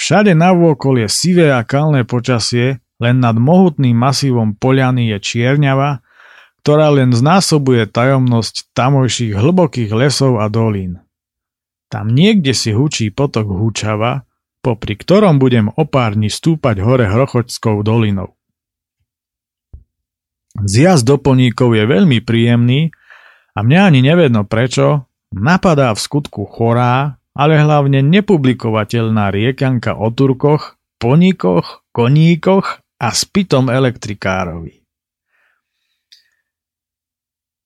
[0.00, 6.00] Všade navôkol je sivé a kalné počasie, len nad mohutným masívom poliany je čierňava,
[6.64, 11.04] ktorá len znásobuje tajomnosť tamojších hlbokých lesov a dolín.
[11.92, 14.24] Tam niekde si hučí potok Húčava,
[14.64, 18.32] popri ktorom budem o stúpať hore Hrochočskou dolinou.
[20.64, 22.94] Zjazd do poníkov je veľmi príjemný
[23.52, 30.76] a mňa ani nevedno prečo, napadá v skutku chorá, ale hlavne nepublikovateľná riekanka o Turkoch,
[31.00, 34.84] poníkoch, koníkoch a spytom elektrikárovi.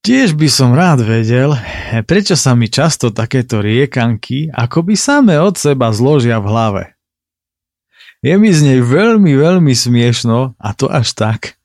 [0.06, 1.58] Tiež by som rád vedel,
[2.06, 6.82] prečo sa mi často takéto riekanky akoby same od seba zložia v hlave.
[8.22, 11.58] Je mi z nej veľmi, veľmi smiešno a to až tak,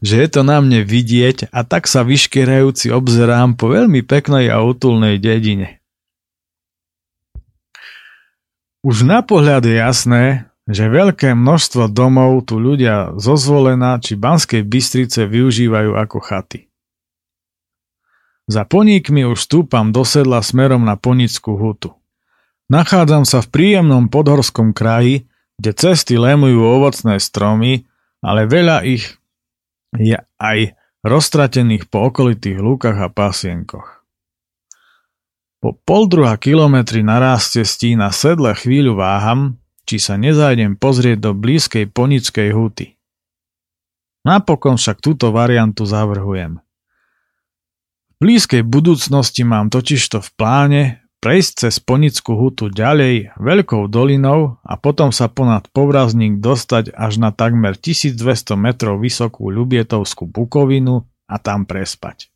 [0.00, 4.62] že je to na mne vidieť a tak sa vyškerajúci obzerám po veľmi peknej a
[4.64, 5.80] útulnej dedine.
[8.80, 10.24] Už na pohľad je jasné,
[10.64, 16.70] že veľké množstvo domov tu ľudia zo Zvolena či Banskej Bystrice využívajú ako chaty.
[18.50, 21.94] Za poníkmi už stúpam do sedla smerom na Ponickú hutu.
[22.72, 25.28] Nachádzam sa v príjemnom podhorskom kraji,
[25.60, 27.84] kde cesty lemujú ovocné stromy,
[28.24, 29.19] ale veľa ich
[29.96, 30.58] je aj
[31.02, 34.04] roztratených po okolitých lúkach a pasienkoch.
[35.60, 41.30] Po pol druhá kilometri naráste stí na sedle chvíľu váham, či sa nezájdem pozrieť do
[41.36, 42.96] blízkej ponickej huty.
[44.24, 46.60] Napokon však túto variantu zavrhujem.
[46.60, 50.82] V blízkej budúcnosti mám totižto v pláne
[51.20, 57.30] prejsť cez Ponickú hutu ďalej veľkou dolinou a potom sa ponad povrazník dostať až na
[57.30, 62.32] takmer 1200 metrov vysokú Ľubietovskú bukovinu a tam prespať.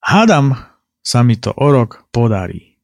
[0.00, 0.56] Hádam,
[1.02, 2.78] sa mi to o rok podarí.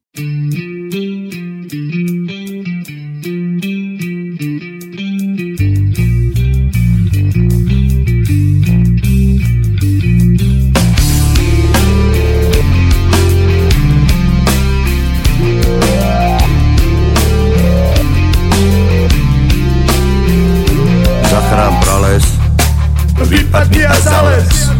[23.46, 24.70] Vypadni a zales.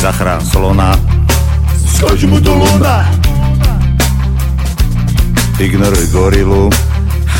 [0.00, 0.98] Zachrán slona,
[1.86, 3.06] skoč mu do luna.
[5.58, 6.70] Ignoruj gorilu.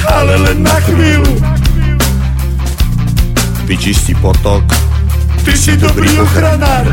[0.07, 1.35] Ale len na chvíľu.
[3.67, 4.63] Vyčisti potok.
[5.45, 6.87] Ty si dobrý ochranár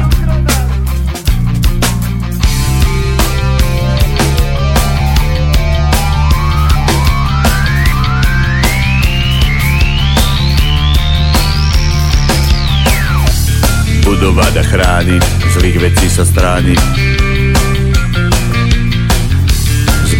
[14.12, 15.24] budovať a chrániť,
[15.56, 16.84] zlých vecí sa strániť.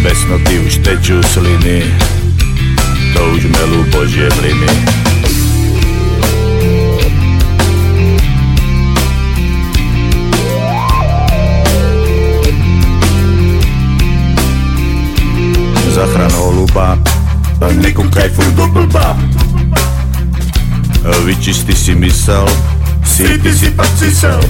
[0.02, 1.86] Besnoty už tečú sliny
[3.14, 4.74] To už melú božie mlyny.
[15.94, 16.98] Zachran holuba
[17.62, 19.14] A nekúkaj furt do blba.
[21.22, 22.42] Vyčisti si mysel
[23.12, 24.40] Simples impartição.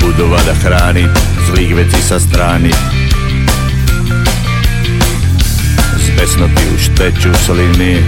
[0.00, 1.08] Budova da hrani,
[1.46, 2.70] zlih veci sa strani
[5.98, 8.04] Zbesno u šteću slini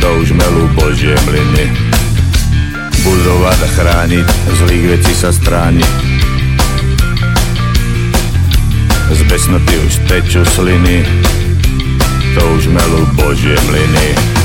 [0.00, 1.89] To užmelu Božje mlini
[3.00, 4.26] Budovať a chrániť,
[4.60, 5.92] zlých vecí sa strániť.
[9.10, 11.00] Z besnoty už tečú sliny,
[12.36, 14.39] to už melú Božie mlyny.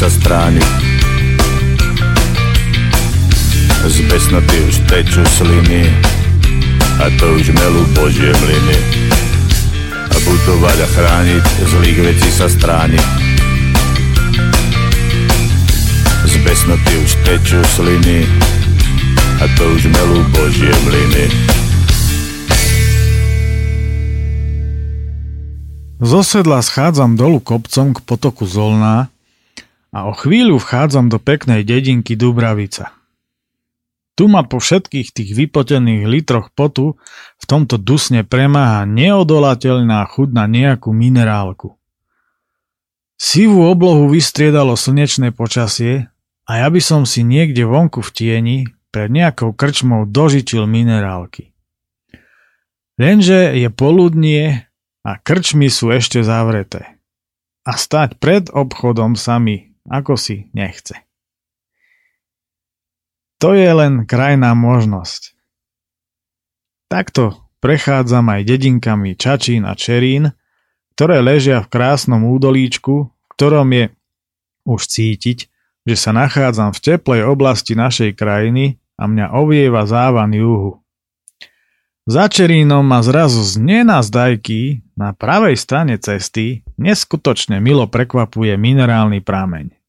[0.00, 0.72] Sa strániť.
[3.84, 5.92] Z besnoty už tečú sliny
[7.04, 8.78] a to už melú Božie mlyny.
[9.92, 13.08] A budovať a chrániť, zlých vecí sa strániť.
[16.24, 18.24] Z besnoty už tečú sliny
[19.36, 21.28] a to už melú Božie mlyny.
[26.00, 29.12] Zo sedla schádzam dolu kopcom k potoku Zolná
[29.90, 32.94] a o chvíľu vchádzam do peknej dedinky Dubravica.
[34.14, 37.00] Tu ma po všetkých tých vypotených litroch potu
[37.40, 41.74] v tomto dusne premáha neodolateľná chuť na nejakú minerálku.
[43.16, 46.12] Sivú oblohu vystriedalo slnečné počasie
[46.44, 48.58] a ja by som si niekde vonku v tieni
[48.92, 51.52] pred nejakou krčmou dožičil minerálky.
[53.00, 54.68] Lenže je poludnie
[55.00, 57.00] a krčmy sú ešte zavreté.
[57.64, 60.94] A stať pred obchodom sami ako si nechce.
[63.42, 65.34] To je len krajná možnosť.
[66.86, 70.30] Takto prechádzam aj dedinkami Čačín a Čerín,
[70.94, 73.84] ktoré ležia v krásnom údolíčku, v ktorom je
[74.68, 75.48] už cítiť,
[75.88, 80.84] že sa nachádzam v teplej oblasti našej krajiny a mňa ovieva závan juhu.
[82.04, 89.79] Za Čerínom ma zrazu z nenazdajky na pravej strane cesty neskutočne milo prekvapuje minerálny prameň.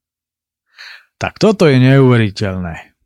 [1.21, 2.97] Tak toto je neuveriteľné.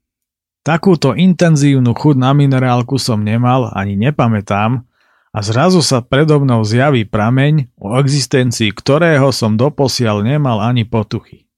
[0.64, 4.88] Takúto intenzívnu chuť na minerálku som nemal ani nepamätám
[5.36, 11.52] a zrazu sa predo mnou zjaví prameň, o existencii ktorého som doposiaľ nemal ani potuchy.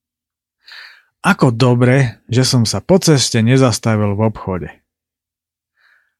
[1.22, 4.70] Ako dobre, že som sa po ceste nezastavil v obchode.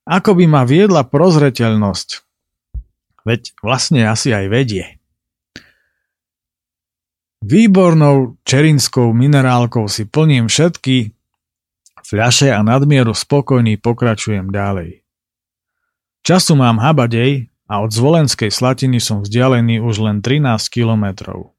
[0.06, 2.08] Ako by ma viedla prozreteľnosť.
[3.26, 4.97] Veď vlastne asi aj vedie.
[7.38, 11.14] Výbornou čerinskou minerálkou si plním všetky
[12.08, 15.04] fľaše a nadmieru spokojný pokračujem ďalej.
[16.24, 21.52] Času mám habadej a od Zvolenskej Slatiny som vzdialený už len 13 kilometrov.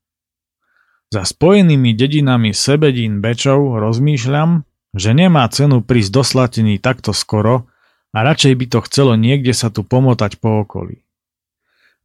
[1.10, 7.70] Za spojenými dedinami Sebedín Bečov rozmýšľam, že nemá cenu prísť do Slatiny takto skoro
[8.10, 11.06] a radšej by to chcelo niekde sa tu pomotať po okolí.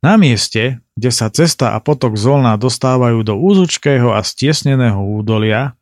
[0.05, 5.75] Na mieste, kde sa cesta a potok zvolná dostávajú do úzučkého a stiesneného údolia,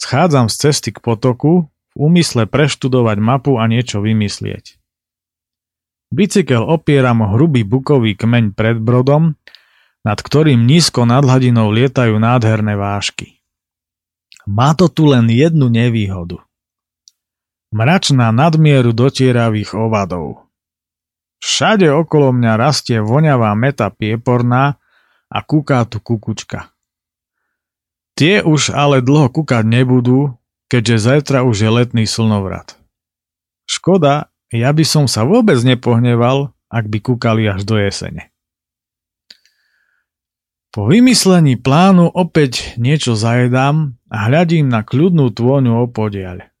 [0.00, 4.80] schádzam z cesty k potoku v úmysle preštudovať mapu a niečo vymyslieť.
[6.08, 9.36] Bicykel opieram o hrubý bukový kmeň pred brodom,
[10.06, 13.42] nad ktorým nízko nad hladinou lietajú nádherné vášky.
[14.46, 16.38] Má to tu len jednu nevýhodu.
[17.74, 20.40] Mračná nadmieru dotieravých ovadov–
[21.40, 24.80] Všade okolo mňa rastie voňavá meta pieporná
[25.28, 26.72] a kúká tu kukučka.
[28.16, 30.40] Tie už ale dlho kúkať nebudú,
[30.72, 32.80] keďže zajtra už je letný slnovrat.
[33.68, 38.32] Škoda, ja by som sa vôbec nepohneval, ak by kúkali až do jesene.
[40.72, 46.52] Po vymyslení plánu opäť niečo zajedám a hľadím na kľudnú tvôňu opodiaľ.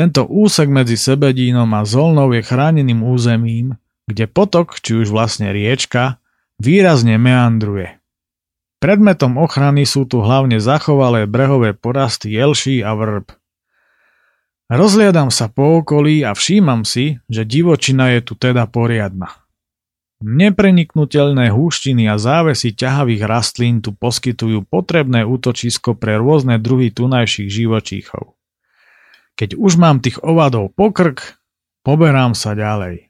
[0.00, 3.76] Tento úsek medzi Sebedínom a Zolnou je chráneným územím,
[4.08, 6.16] kde potok, či už vlastne riečka,
[6.56, 8.00] výrazne meandruje.
[8.80, 13.28] Predmetom ochrany sú tu hlavne zachovalé brehové porasty jelší a vrb.
[14.72, 19.36] Rozliadam sa po okolí a všímam si, že divočina je tu teda poriadna.
[20.24, 28.39] Nepreniknutelné húštiny a závesy ťahavých rastlín tu poskytujú potrebné útočisko pre rôzne druhy tunajších živočíchov.
[29.40, 31.40] Keď už mám tých ovadov pokrk,
[31.80, 33.08] poberám sa ďalej.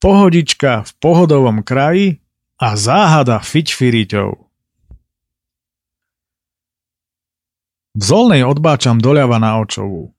[0.00, 2.24] Pohodička v pohodovom kraji
[2.56, 4.30] a záhada fičfiriťov.
[7.92, 10.16] V Zolnej odbáčam doľava na očovú.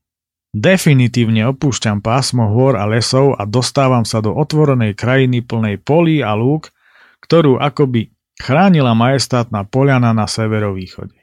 [0.53, 6.37] Definitívne opúšťam pásmo hôr a lesov a dostávam sa do otvorenej krajiny plnej polí a
[6.37, 6.69] lúk,
[7.25, 11.18] ktorú akoby chránila majestátna poliana na severovýchode.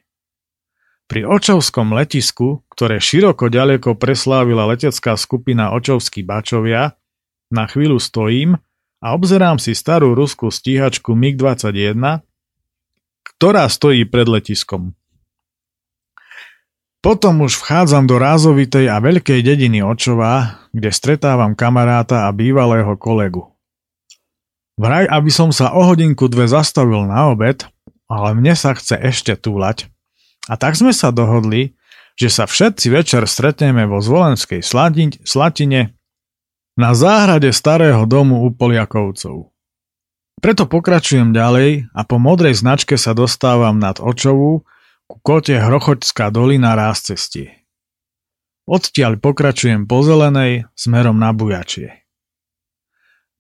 [1.07, 6.99] Pri Očovskom letisku, ktoré široko ďaleko preslávila letecká skupina Očovskí bačovia,
[7.47, 8.59] na chvíľu stojím
[8.99, 12.27] a obzerám si starú ruskú stíhačku MiG-21,
[13.23, 14.99] ktorá stojí pred letiskom.
[16.99, 23.55] Potom už vchádzam do rázovitej a veľkej dediny Očová, kde stretávam kamaráta a bývalého kolegu.
[24.75, 27.63] Vraj, aby som sa o hodinku dve zastavil na obed,
[28.11, 29.87] ale mne sa chce ešte túlať,
[30.47, 31.75] a tak sme sa dohodli,
[32.17, 35.83] že sa všetci večer stretneme vo Zvolenskej Slatine
[36.77, 39.53] na záhrade starého domu u Poliakovcov.
[40.37, 44.69] Preto pokračujem ďalej a po modrej značke sa dostávam nad Očovú
[45.07, 47.65] ku kote Hrochočská dolina ráz cestie.
[48.67, 52.05] Odtiaľ pokračujem po zelenej smerom na Bujačie.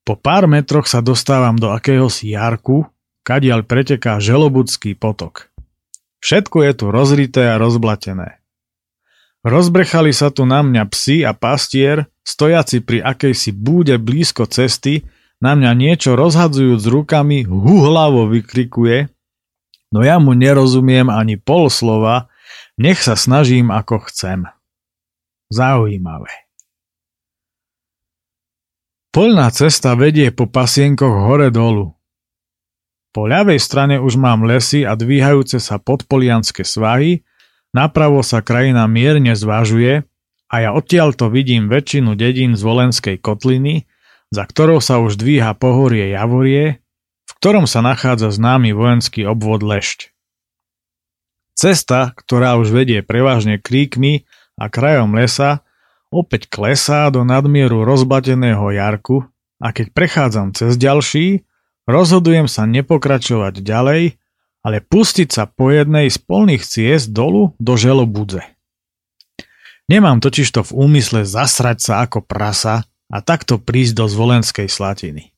[0.06, 2.86] Po pár metroch sa dostávam do akéhosi jarku,
[3.26, 5.50] kadiaľ preteká Želobudský potok.
[6.26, 8.42] Všetko je tu rozrité a rozblatené.
[9.46, 15.06] Rozbrechali sa tu na mňa psi a pastier, stojaci pri akejsi búde blízko cesty,
[15.38, 19.06] na mňa niečo rozhadzujúc rukami huhlavo vykrikuje,
[19.94, 22.26] no ja mu nerozumiem ani pol slova,
[22.74, 24.50] nech sa snažím ako chcem.
[25.54, 26.50] Zaujímavé.
[29.14, 31.95] Poľná cesta vedie po pasienkoch hore dolu.
[33.16, 37.24] Po ľavej strane už mám lesy a dvíhajúce sa podpolianské svahy,
[37.72, 40.04] napravo sa krajina mierne zvážuje
[40.52, 43.88] a ja odtiaľto vidím väčšinu dedín z Volenskej kotliny,
[44.28, 46.84] za ktorou sa už dvíha pohorie Javorie,
[47.24, 50.12] v ktorom sa nachádza známy vojenský obvod Lešť.
[51.56, 54.28] Cesta, ktorá už vedie prevažne kríkmi
[54.60, 55.64] a krajom lesa,
[56.12, 59.24] opäť klesá do nadmieru rozbateného jarku
[59.56, 61.45] a keď prechádzam cez ďalší,
[61.86, 64.18] rozhodujem sa nepokračovať ďalej,
[64.66, 68.42] ale pustiť sa po jednej z polných ciest dolu do želobudze.
[69.86, 75.30] Nemám totižto v úmysle zasrať sa ako prasa a takto prísť do zvolenskej slatiny.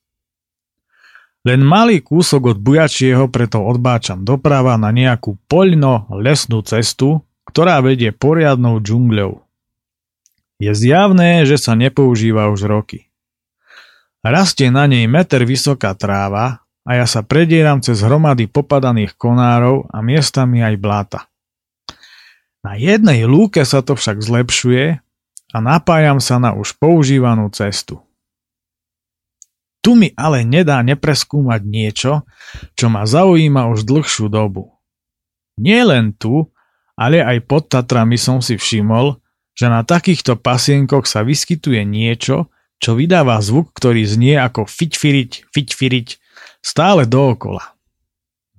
[1.45, 8.81] Len malý kúsok od bujačieho preto odbáčam doprava na nejakú poľno-lesnú cestu, ktorá vedie poriadnou
[8.81, 9.45] džungľou.
[10.59, 13.08] Je zjavné, že sa nepoužíva už roky.
[14.29, 20.05] Rastie na nej meter vysoká tráva a ja sa predieram cez hromady popadaných konárov a
[20.05, 21.21] miestami aj bláta.
[22.61, 25.01] Na jednej lúke sa to však zlepšuje
[25.49, 28.05] a napájam sa na už používanú cestu.
[29.81, 32.13] Tu mi ale nedá nepreskúmať niečo,
[32.77, 34.77] čo ma zaujíma už dlhšiu dobu.
[35.57, 36.53] Nie len tu,
[36.99, 39.17] ale aj pod Tatrami som si všimol,
[39.57, 46.09] že na takýchto pasienkoch sa vyskytuje niečo, čo vydáva zvuk, ktorý znie ako fiťfiriť, fiťfiriť,
[46.63, 47.75] stále dookola.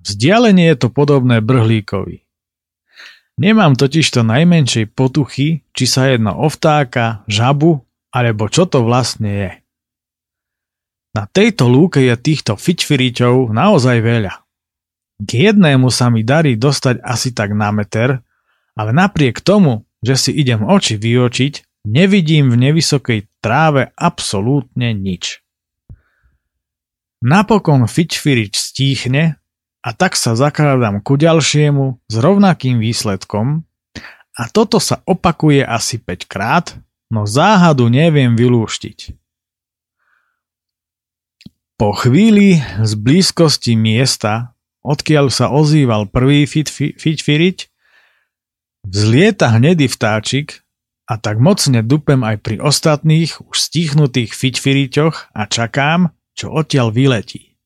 [0.00, 2.24] Vzdialenie je to podobné brhlíkovi.
[3.40, 9.30] Nemám totiž to najmenšej potuchy, či sa jedná o vtáka, žabu, alebo čo to vlastne
[9.32, 9.50] je.
[11.16, 14.34] Na tejto lúke je týchto fičfiriťov naozaj veľa.
[15.20, 18.20] K jednému sa mi darí dostať asi tak na meter,
[18.76, 25.40] ale napriek tomu, že si idem oči vyočiť, nevidím v nevysokej tráve absolútne nič.
[27.20, 29.36] Napokon fičfirič stíchne
[29.84, 33.64] a tak sa zakrádam ku ďalšiemu s rovnakým výsledkom
[34.36, 36.66] a toto sa opakuje asi 5 krát,
[37.12, 39.20] no záhadu neviem vylúštiť.
[41.76, 44.52] Po chvíli z blízkosti miesta,
[44.84, 47.58] odkiaľ sa ozýval prvý fičfiriť,
[48.84, 50.60] vzlieta hnedý vtáčik
[51.10, 57.58] a tak mocne dupem aj pri ostatných už stichnutých fičfiriťoch a čakám, čo odtiaľ vyletí.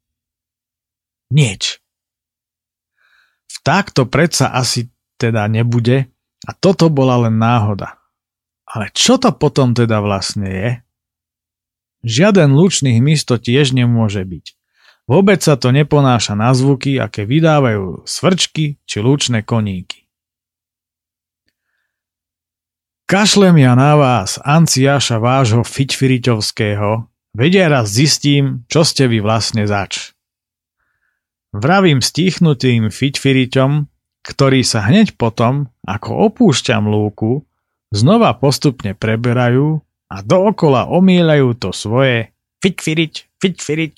[1.29, 1.85] Nieč.
[3.61, 4.89] Vták to predsa asi
[5.21, 6.09] teda nebude
[6.49, 8.01] a toto bola len náhoda.
[8.65, 10.71] Ale čo to potom teda vlastne je?
[12.05, 14.57] Žiaden lučný hmyz to tiež nemôže byť.
[15.05, 20.04] Vôbec sa to neponáša na zvuky, aké vydávajú svrčky či lučné koníky.
[23.15, 27.07] Kašlem ja na vás, Anciáša vášho Fičfiriťovského,
[27.39, 30.19] vedia raz zistím, čo ste vy vlastne zač.
[31.55, 33.87] Vravím stichnutým Fičfiriťom,
[34.19, 37.47] ktorí sa hneď potom, ako opúšťam lúku,
[37.95, 39.79] znova postupne preberajú
[40.11, 42.35] a dookola omíľajú to svoje
[42.67, 43.95] fiťfiriť, fiťfiriť.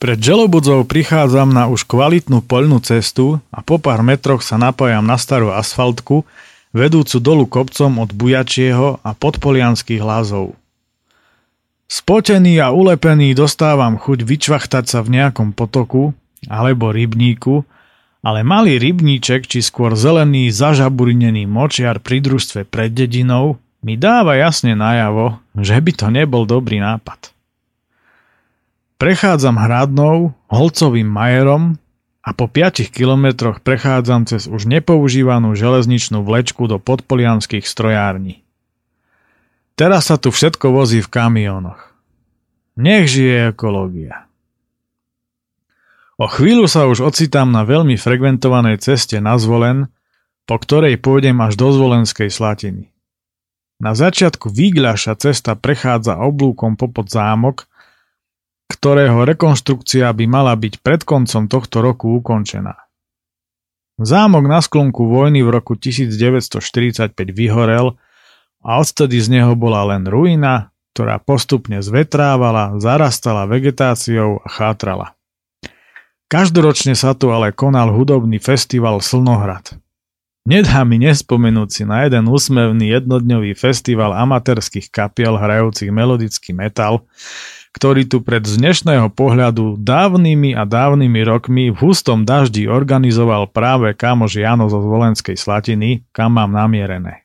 [0.00, 5.20] Pred želobudzou prichádzam na už kvalitnú poľnú cestu a po pár metroch sa napájam na
[5.20, 6.24] starú asfaltku,
[6.72, 10.56] vedúcu dolu kopcom od Bujačieho a podpolianských lázov.
[11.92, 16.16] Spotený a ulepený dostávam chuť vyčvachtať sa v nejakom potoku
[16.48, 17.68] alebo rybníku,
[18.24, 24.72] ale malý rybníček či skôr zelený zažaburinený močiar pri družstve pred dedinou mi dáva jasne
[24.72, 27.34] najavo, že by to nebol dobrý nápad.
[28.96, 31.76] Prechádzam hradnou, holcovým majerom
[32.22, 38.46] a po 5 kilometroch prechádzam cez už nepoužívanú železničnú vlečku do podpolianských strojární.
[39.74, 41.90] Teraz sa tu všetko vozí v kamionoch.
[42.78, 44.30] Nech žije ekológia.
[46.22, 49.90] O chvíľu sa už ocitám na veľmi frekventovanej ceste na Zvolen,
[50.46, 52.94] po ktorej pôjdem až do Zvolenskej Slatiny.
[53.82, 57.66] Na začiatku Výgľaša cesta prechádza oblúkom popod zámok,
[58.72, 62.72] ktorého rekonštrukcia by mala byť pred koncom tohto roku ukončená.
[64.00, 68.00] Zámok na sklonku vojny v roku 1945 vyhorel
[68.64, 75.12] a odtedy z neho bola len ruina, ktorá postupne zvetrávala, zarastala vegetáciou a chátrala.
[76.32, 79.76] Každoročne sa tu ale konal hudobný festival Slnohrad.
[80.42, 87.06] Nedá mi nespomenúť si na jeden úsmevný jednodňový festival amatérských kapiel hrajúcich melodický metal,
[87.72, 93.96] ktorý tu pred z dnešného pohľadu dávnymi a dávnymi rokmi v hustom daždi organizoval práve
[93.96, 97.24] kamož Jano zo Zvolenskej Slatiny, kam mám namierené.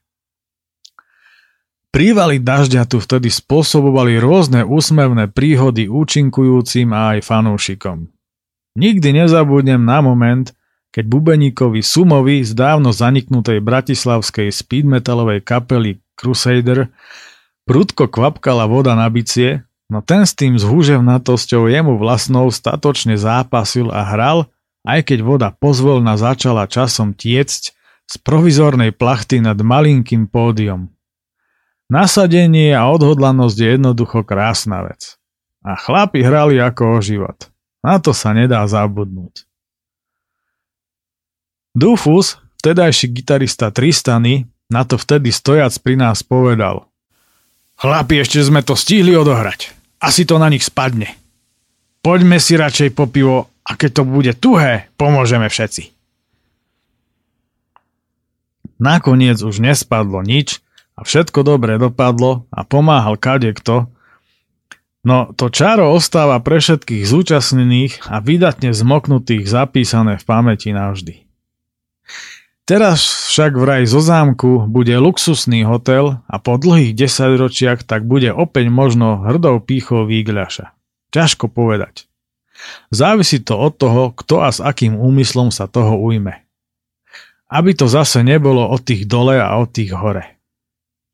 [1.92, 8.08] Prívaly dažďa tu vtedy spôsobovali rôzne úsmevné príhody účinkujúcim a aj fanúšikom.
[8.78, 10.54] Nikdy nezabudnem na moment,
[10.94, 16.90] keď bubeníkovi Sumovi z dávno zaniknutej bratislavskej speed metalovej kapely Crusader
[17.68, 24.04] prudko kvapkala voda na bicie, no ten s tým zhúževnatosťou jemu vlastnou statočne zápasil a
[24.04, 24.52] hral,
[24.88, 27.76] aj keď voda pozvolna začala časom tiecť
[28.08, 30.92] z provizornej plachty nad malinkým pódium.
[31.88, 35.16] Nasadenie a odhodlanosť je jednoducho krásna vec.
[35.64, 37.52] A chlapi hrali ako o život.
[37.84, 39.48] Na to sa nedá zabudnúť.
[41.72, 46.92] Dufus, vtedajší gitarista Tristany, na to vtedy stojac pri nás povedal.
[47.78, 49.77] Chlapi, ešte sme to stihli odohrať.
[49.98, 51.18] Asi to na nich spadne.
[52.06, 55.92] Poďme si radšej po pivo a keď to bude tuhé, pomôžeme všetci.
[58.80, 60.64] Nakoniec už nespadlo nič
[60.96, 63.92] a všetko dobre dopadlo a pomáhal kadekto,
[65.04, 71.27] no to čaro ostáva pre všetkých zúčastnených a vydatne zmoknutých zapísané v pamäti navždy.
[72.68, 78.68] Teraz však vraj zo zámku bude luxusný hotel a po dlhých desaťročiach tak bude opäť
[78.68, 80.76] možno hrdou pýchou výgľaša.
[81.16, 82.12] Ťažko povedať.
[82.92, 86.44] Závisí to od toho, kto a s akým úmyslom sa toho ujme.
[87.48, 90.36] Aby to zase nebolo od tých dole a od tých hore.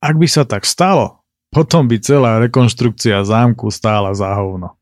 [0.02, 1.22] Ak by sa tak stalo,
[1.54, 4.74] potom by celá rekonštrukcia zámku stála za hovno.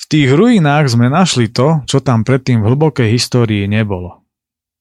[0.00, 4.16] V tých ruinách sme našli to, čo tam predtým v hlbokej histórii nebolo–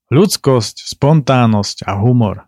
[0.09, 2.45] ľudskosť, spontánnosť a humor.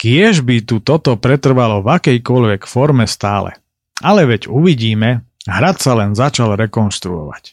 [0.00, 3.60] Kiež by tu toto pretrvalo v akejkoľvek forme stále.
[4.00, 7.52] Ale veď uvidíme, hrad sa len začal rekonštruovať.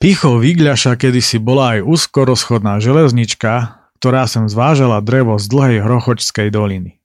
[0.00, 7.02] Pichou Vigľaša kedysi bola aj úzkorozchodná železnička, ktorá sem zvážala drevo z dlhej Hrochočskej doliny.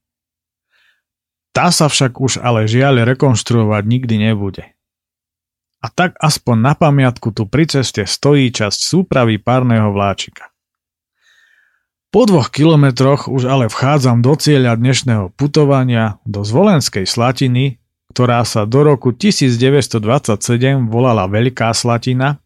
[1.51, 4.74] Tá sa však už ale žiaľ rekonštruovať nikdy nebude
[5.82, 10.55] a tak aspoň na pamiatku tu pri ceste stojí časť súpravy párneho vláčika.
[12.15, 17.84] Po dvoch kilometroch už ale vchádzam do cieľa dnešného putovania do Zvolenskej Slatiny,
[18.15, 19.99] ktorá sa do roku 1927
[20.88, 22.39] volala Veľká Slatina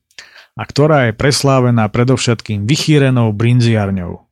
[0.58, 4.26] a ktorá je preslávená predovšetkým vychýrenou brinziarňou.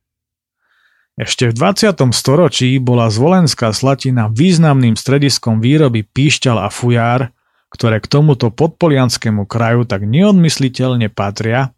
[1.18, 1.94] Ešte v 20.
[2.10, 7.30] storočí bola Zvolenská Slatina významným strediskom výroby píšťal a fujár,
[7.68, 11.76] ktoré k tomuto podpolianskému kraju tak neodmysliteľne patria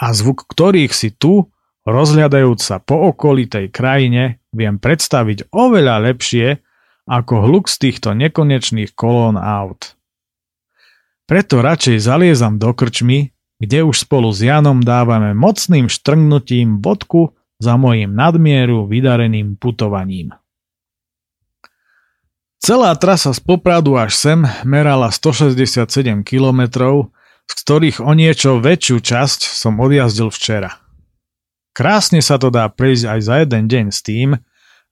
[0.00, 1.50] a zvuk ktorých si tu,
[1.86, 6.58] rozhľadajúc sa po okolitej krajine, viem predstaviť oveľa lepšie
[7.10, 9.98] ako hluk z týchto nekonečných kolón aut.
[11.30, 13.30] Preto radšej zaliezam do krčmy,
[13.62, 20.34] kde už spolu s Janom dávame mocným štrngnutím bodku za mojim nadmieru vydareným putovaním.
[22.60, 25.80] Celá trasa z Popradu až sem merala 167
[26.20, 26.60] km,
[27.48, 30.76] z ktorých o niečo väčšiu časť som odjazdil včera.
[31.72, 34.36] Krásne sa to dá prejsť aj za jeden deň s tým,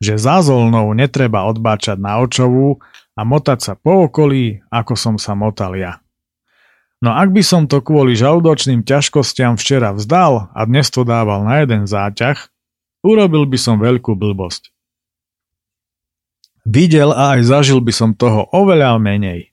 [0.01, 2.81] že za zolnou netreba odbáčať na očovú
[3.13, 6.01] a motať sa po okolí, ako som sa motal ja.
[7.05, 11.61] No ak by som to kvôli žalúdočným ťažkostiam včera vzdal a dnes to dával na
[11.61, 12.49] jeden záťah,
[13.05, 14.73] urobil by som veľkú blbosť.
[16.67, 19.53] Videl a aj zažil by som toho oveľa menej.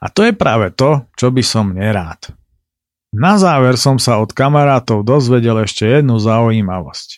[0.00, 2.32] A to je práve to, čo by som nerád.
[3.14, 7.08] Na záver som sa od kamarátov dozvedel ešte jednu zaujímavosť.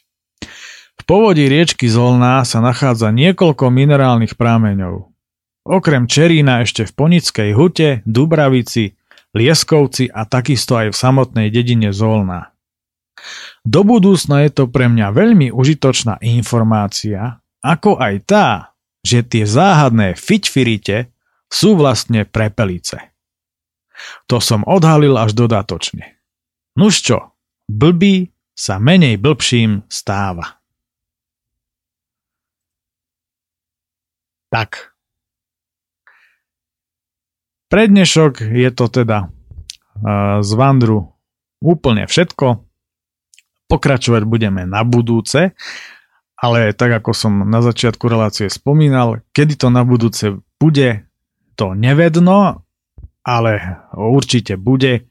[1.00, 5.10] V povodí riečky Zolná sa nachádza niekoľko minerálnych prámeňov.
[5.66, 8.94] Okrem Čerína ešte v Ponickej hute, Dubravici,
[9.34, 12.54] Lieskovci a takisto aj v samotnej dedine Zolná.
[13.66, 18.69] Do budúcna je to pre mňa veľmi užitočná informácia, ako aj tá,
[19.00, 21.12] že tie záhadné fiťfirite
[21.50, 23.10] sú vlastne prepelice.
[24.32, 26.16] To som odhalil až dodatočne.
[26.76, 27.36] Nuž čo,
[27.68, 30.60] blbý sa menej blbším stáva.
[34.50, 34.94] Tak.
[37.70, 39.30] Prednešok je to teda
[40.42, 41.14] z Vandru
[41.62, 42.66] úplne všetko.
[43.70, 45.54] Pokračovať budeme na budúce
[46.40, 51.04] ale tak ako som na začiatku relácie spomínal, kedy to na budúce bude,
[51.54, 52.64] to nevedno,
[53.20, 55.04] ale určite bude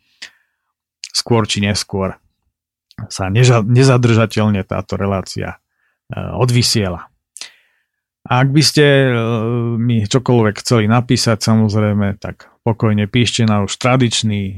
[1.13, 2.17] skôr či neskôr
[3.07, 5.57] sa neža- nezadržateľne táto relácia e,
[6.17, 7.07] odvysiela.
[8.27, 9.09] Ak by ste e,
[9.79, 14.57] mi čokoľvek chceli napísať, samozrejme, tak pokojne píšte na už tradičný e,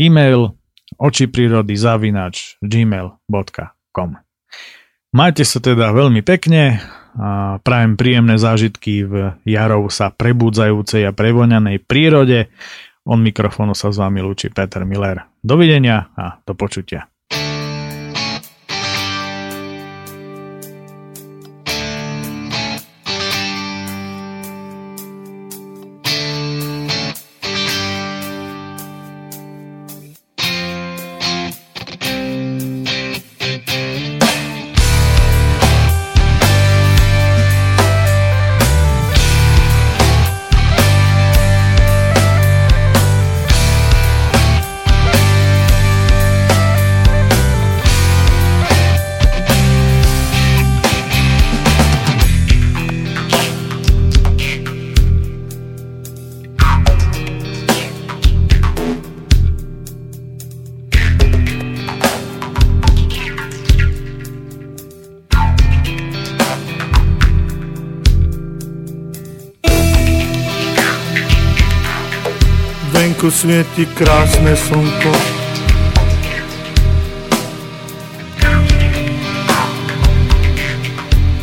[0.00, 0.56] e-mail
[0.96, 4.23] oči prírody zavinač gmail.com
[5.14, 6.82] Majte sa teda veľmi pekne
[7.14, 12.50] a prajem príjemné zážitky v jarov sa prebudzajúcej a prevoňanej prírode.
[13.06, 15.22] On mikrofónu sa s vami lúči Peter Miller.
[15.38, 17.13] Dovidenia a do počutia.
[73.44, 75.12] Svieti krásne slnko.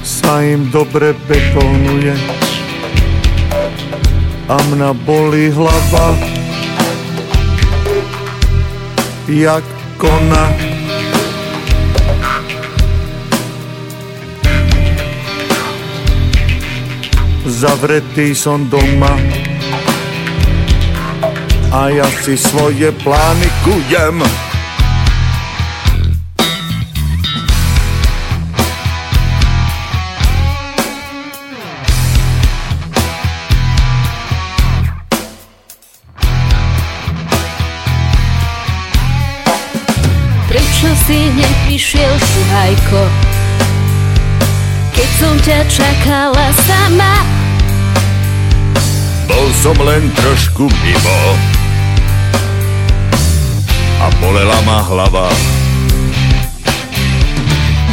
[0.01, 2.17] Sa im dobre betónuje
[4.49, 6.17] a mňa bolí hlava
[9.29, 9.65] jak
[10.01, 10.49] kona.
[17.45, 19.40] Zavretý som doma
[21.71, 24.19] a ja si svoje plány kujem.
[40.51, 43.01] Prečo si neprišiel, šuhajko,
[44.91, 47.15] keď som ťa čakala sama?
[49.31, 51.60] Bol som len trošku mimo
[54.01, 55.29] a bolela ma hlava.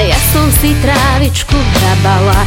[0.00, 2.46] Ja som si trávičku hrabala,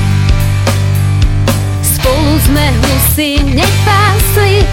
[1.85, 4.65] spolu sme husy nepásli.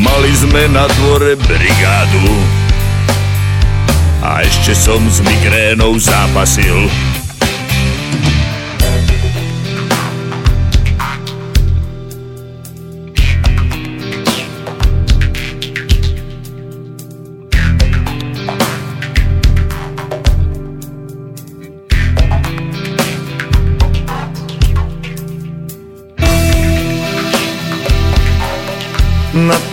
[0.00, 2.34] Mali sme na dvore brigádu
[4.24, 6.90] a ešte som s migrénou zápasil.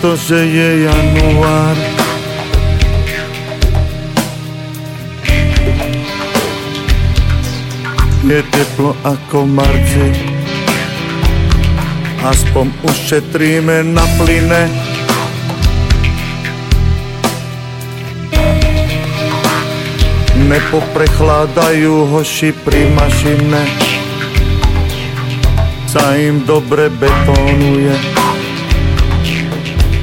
[0.02, 1.76] To, že je január.
[8.28, 10.12] Je teplo ako marci,
[12.22, 14.68] aspoň ušetríme na plyne.
[20.38, 23.62] Nepoprechladajú hoši pri mašine,
[25.88, 28.17] sa im dobre betónuje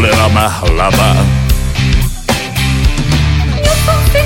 [0.00, 1.12] bolela ma hlava.
[3.60, 4.22] Ja som si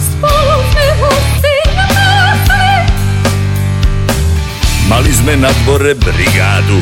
[0.00, 2.72] spolu sme husy nepásli.
[4.88, 6.80] Mali sme na dvore brigádu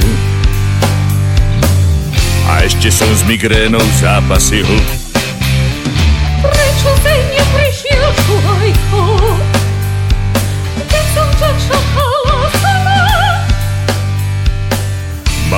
[2.46, 4.70] a ešte som s migrénou zápasil.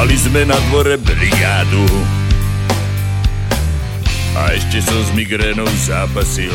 [0.04, 1.80] Mali sme na dvore brigádu
[4.36, 6.52] a ešte som s migrénou zápasil.